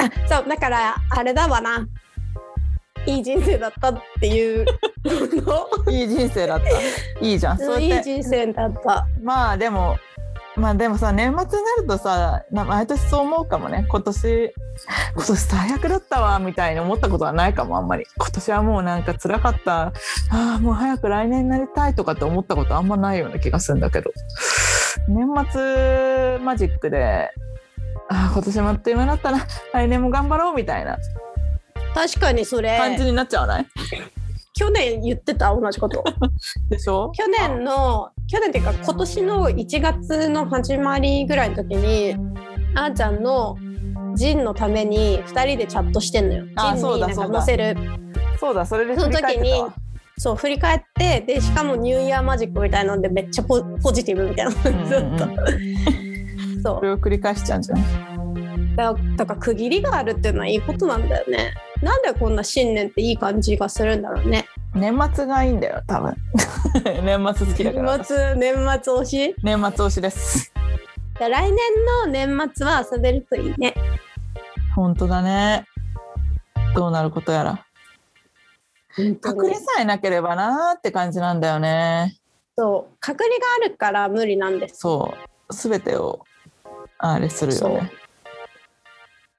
[0.00, 1.86] あ、そう、だから、あれだわな。
[3.06, 4.64] いい人生だったっていう
[5.04, 5.66] の？
[5.90, 6.66] いい人生だった。
[7.24, 7.58] いいじゃん。
[7.58, 9.06] そういい人生だった。
[9.22, 9.96] まあでも
[10.56, 13.86] まあでもさ年末になるとさな毎年そう思うかもね。
[13.88, 14.52] 今年
[15.16, 18.06] 今年最悪だったわみたいに思ったことはないかもあんまり。
[18.18, 19.80] 今年はもうなんか辛かった。
[19.82, 19.92] あ
[20.56, 24.10] あもう早く来年になりたいとかって思ったことあんまないような気がするんだけど。
[25.08, 27.30] 年末マジックで
[28.12, 29.46] ああ今年もあっという間だったな。
[29.72, 30.98] 来年も頑張ろうみたいな。
[31.94, 32.76] 確かにそれ。
[32.76, 33.66] 感じになっちゃわない？
[34.54, 36.02] 去年言ってた同じこと。
[36.68, 37.12] でしょ？
[37.14, 42.16] 去年の去年っていうか今年の1月の始まりぐらいの時に
[42.74, 43.56] あーちゃんの
[44.14, 46.44] ジンのために2人でチャットしてんのよ。
[46.56, 47.24] あジンになんかそうだ。
[47.24, 47.76] そうだ載せる。
[48.40, 49.64] そうだそれでその振り返時に
[50.18, 55.30] そう振り返ってでしかもニューイヤーマジックみたいなのでめっちゃポポジティブみたいなのずっと、うん
[56.04, 56.09] うん
[56.62, 57.84] そそれを繰り返しちゃうんじゃない？
[58.74, 61.54] うだだから区切りがあるっていうのはいいことなんだよね。
[61.82, 64.46] なんでこんな新年っていい感じがするんだろうね。
[64.74, 66.14] 年末がいいんだよ多分。
[67.04, 67.96] 年末好きだから。
[67.98, 69.34] 年末年末推し？
[69.42, 70.52] 年末推しです。
[71.18, 71.56] だ来年
[72.06, 73.74] の年末は遊べるといいね。
[74.76, 75.66] 本当だね。
[76.74, 77.66] どうなることやら。
[78.98, 79.16] 隠
[79.48, 82.16] れさえなければなーって感じなんだよね。
[82.56, 85.14] そう隔離があるから無理なんですそ
[85.48, 86.24] う全てを
[87.00, 87.92] あれするよね。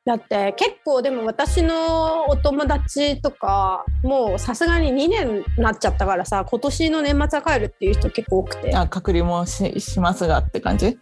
[0.03, 8.75] だって結構でも私のお友達とかもうさすがに2年になっちゃったからさ今年の年末は帰るっていう人結構多くて。
[8.75, 10.97] あ隔離もししますがって感じ？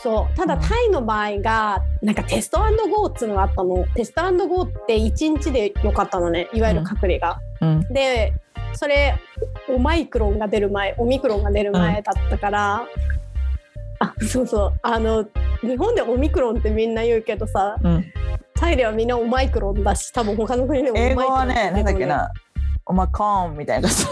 [0.00, 0.36] そう。
[0.36, 0.60] ただうん。
[0.60, 3.84] タイの場合がなんかテストゴーっていうのがあったの。
[3.96, 6.48] テストゴーって1日でよかったのね。
[6.54, 7.40] いわゆる隔離が。
[7.60, 7.80] うん。
[7.92, 8.32] で
[8.74, 9.18] それ
[9.68, 12.86] オマイクロンが出る前オミクロンが出る前だったから、
[13.98, 14.72] あそうそう。
[14.82, 15.26] あの
[15.62, 18.04] 日本でオミクロンってみんな言うけどさうん。
[18.54, 22.30] タイではみんなオマイクロンだし多分他の国でもオマイ英クロン語はねなんだっけオな。
[22.86, 24.04] おまコーンみたいな感じ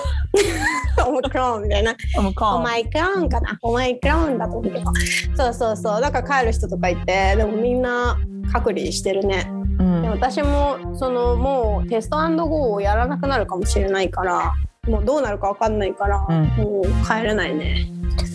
[1.11, 1.96] マイクロンみたいな。
[2.16, 3.59] オマイクロンかな。
[3.62, 4.92] オマイクロンだと思うけど
[5.36, 6.01] そうそうそう。
[6.01, 8.18] だから帰る人とかいてでもみんな
[8.53, 9.46] 隔離してるね。
[9.49, 10.03] うん。
[10.03, 14.55] で私もそのもうテストゴーをやらなくなるかもしれないから
[14.89, 16.45] もうどうなるか分かんないから、うん。
[16.57, 17.86] もう帰れないね。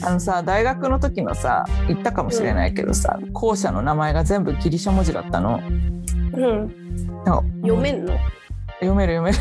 [0.03, 5.61] あのさ大学の時のさ言ったかもしれないけどさ校舎の名前が全部ギリシャ文字だったの。
[6.33, 6.75] うん。
[7.61, 8.17] 読めんの？
[8.79, 9.37] 読める読める。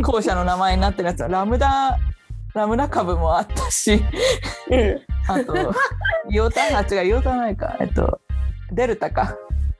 [0.04, 1.98] 校舎の名前になってるやつはラムダ
[2.54, 4.02] ラムダ株もあったし。
[4.70, 5.00] うん。
[5.28, 5.74] あと
[6.30, 7.76] イオタあ違うイオタないか。
[7.80, 8.20] えっと
[8.72, 9.36] デルタか。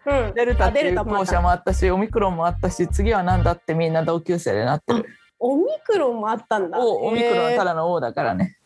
[0.07, 0.35] うん。
[0.35, 5.07] デルタっていう校舎もあったしオミクロンもあったし次は何だってみんな同級生でなってる
[5.47, 6.79] オミクロンもあったんだ。
[6.79, 8.57] おオミクロンはただだの O だからね。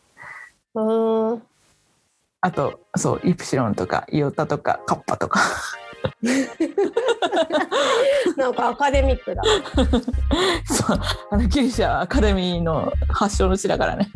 [0.74, 1.42] うん。
[2.40, 5.40] あとそうイプシロンとかイオタとかカッパとか。
[8.36, 9.42] なんかアカデミックだ。
[10.66, 11.00] そう
[11.32, 14.08] あのギリシャアカデミーの発祥の地だからね。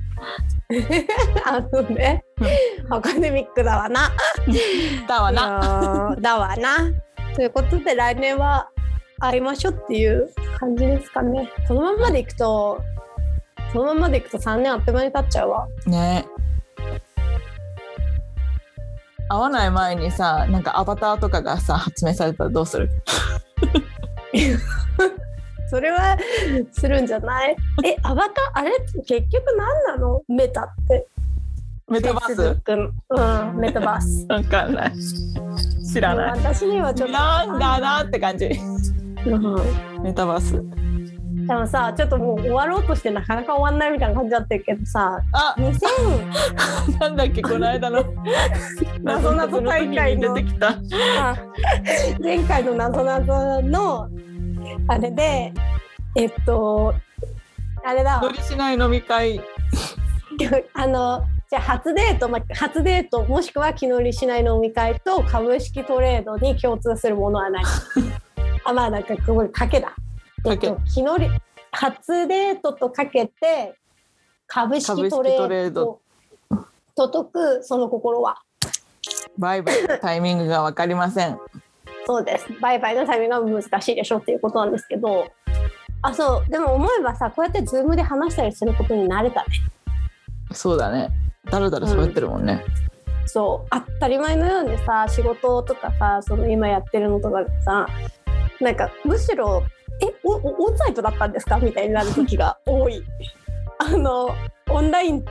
[1.44, 2.22] あのね。
[2.90, 4.12] アカデミックだわな。
[5.08, 6.14] だわな。
[6.20, 6.92] だわな。
[7.34, 8.68] ということで来年は
[9.22, 11.48] 会いましょうっていう感じですかね。
[11.68, 12.82] このままでいくと
[13.72, 15.68] このままでいくと3年あっという間に経っちゃうわ。
[15.86, 16.26] ね
[19.28, 22.90] 会わない前にさなんかアバターとかがさ発明されたらどうする？
[25.70, 26.18] それは
[26.72, 27.56] するんじゃない？
[27.84, 28.72] えアバターあれ
[29.06, 30.20] 結局何なの？
[30.28, 31.06] メタって。
[31.88, 32.42] メタバース？
[33.52, 34.26] うんメタバース。
[34.28, 34.92] わかんない
[35.92, 37.12] 知らない私にはちょっと。
[37.14, 39.01] なんだなって感じうん
[40.02, 40.62] メタバース。
[41.46, 48.04] でもさちょっともう終わろうとしてなかなか終わんないみたいな感じだったけどさあ2000 なんだっけこの間の。
[49.02, 50.68] 謎々大会の出てきた。
[51.18, 51.36] あ
[52.20, 54.08] 前回のなぞなぞの
[54.88, 55.52] あれで
[56.14, 56.94] えっと
[57.84, 58.20] あれだ。
[58.22, 59.40] 乗りしない飲み会。
[60.74, 67.64] あのじゃあ初デート、まあ、初デートもしくは気乗りしない飲み会と株式トレードに共通するものはない
[68.64, 69.94] あまあなんかここ賭けだ。
[70.46, 71.28] えっと、気乗り
[71.70, 73.74] 初デートとかけて
[74.46, 76.00] 株式トレーード。
[76.94, 78.42] ドと解くその心は。
[79.38, 79.82] バイバイ。
[79.82, 81.38] の タイミングが分かりません。
[82.06, 82.46] そうです。
[82.60, 85.26] バイバイのタイミングが難しいでしょっていうことなんですけど。
[86.02, 86.50] あそう。
[86.50, 89.46] でも思えばさこうやってズームで話したりすることに慣れたね。
[90.52, 91.10] そうだね。
[91.50, 92.64] だらだら喋ってるもんね、
[93.26, 93.68] そう。
[93.70, 97.86] 当たり前のようにさ仕事とかさその今やってるのとかでさ
[98.62, 99.62] なんかむしろ
[100.00, 103.02] 「えおおオンサイトだったんですか?」みたいになる時が多い。
[103.78, 104.30] あの
[104.70, 105.24] オンライン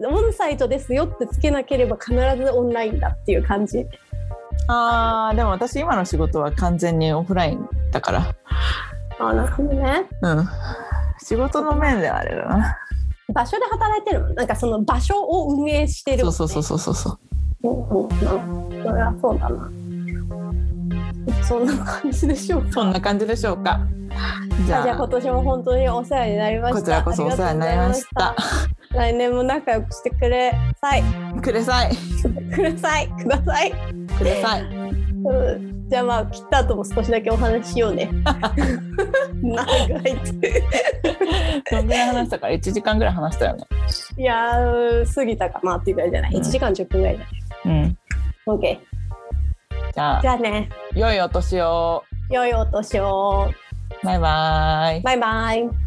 [0.00, 3.86] オンサイトですよってつけなければ必ずオンラインだっていう感じ。
[4.68, 8.34] あーでも私今の仕事は完全にオフラインだから
[9.18, 10.06] あなるほどね。
[10.22, 10.48] うん
[11.18, 12.76] 仕事の面ではあれだな
[13.32, 17.18] 場所で働いてるもんなんかその場所を運営してるね、そうそうそうそうそうそ
[17.62, 19.70] ううんうんうんそれはそうだな
[21.42, 22.72] そんな感じでしょうか？
[22.72, 23.80] そんな感じでしょうか？
[24.66, 24.96] じゃあ。
[24.96, 26.80] 今年も本当にお世話になりました。
[26.80, 28.34] こちらこそお世話になりました。
[28.90, 31.02] 来年も仲良くしてくれさい。
[31.42, 31.96] ください。
[32.54, 33.08] ください。
[33.08, 33.72] ください、
[34.18, 34.62] ください。
[34.62, 38.08] うん、じゃあまあ切った後も少しだけお話ししようね。
[39.42, 39.72] 長
[40.08, 40.62] いって。
[41.70, 42.48] どんぐらい話したか？
[42.48, 43.64] ら1時間ぐらい話したよね。
[44.16, 47.98] いやー過ぎたかなっていうぐらいじゃない？1時間10分ぐらいじゃない、うん。
[48.54, 48.78] OK
[49.96, 50.20] じゃあ。
[50.20, 50.68] じゃあね。
[50.94, 52.04] 良いお年を。
[52.30, 53.50] 良いお年を。
[54.04, 55.00] バイバイ。
[55.00, 55.85] バイバイ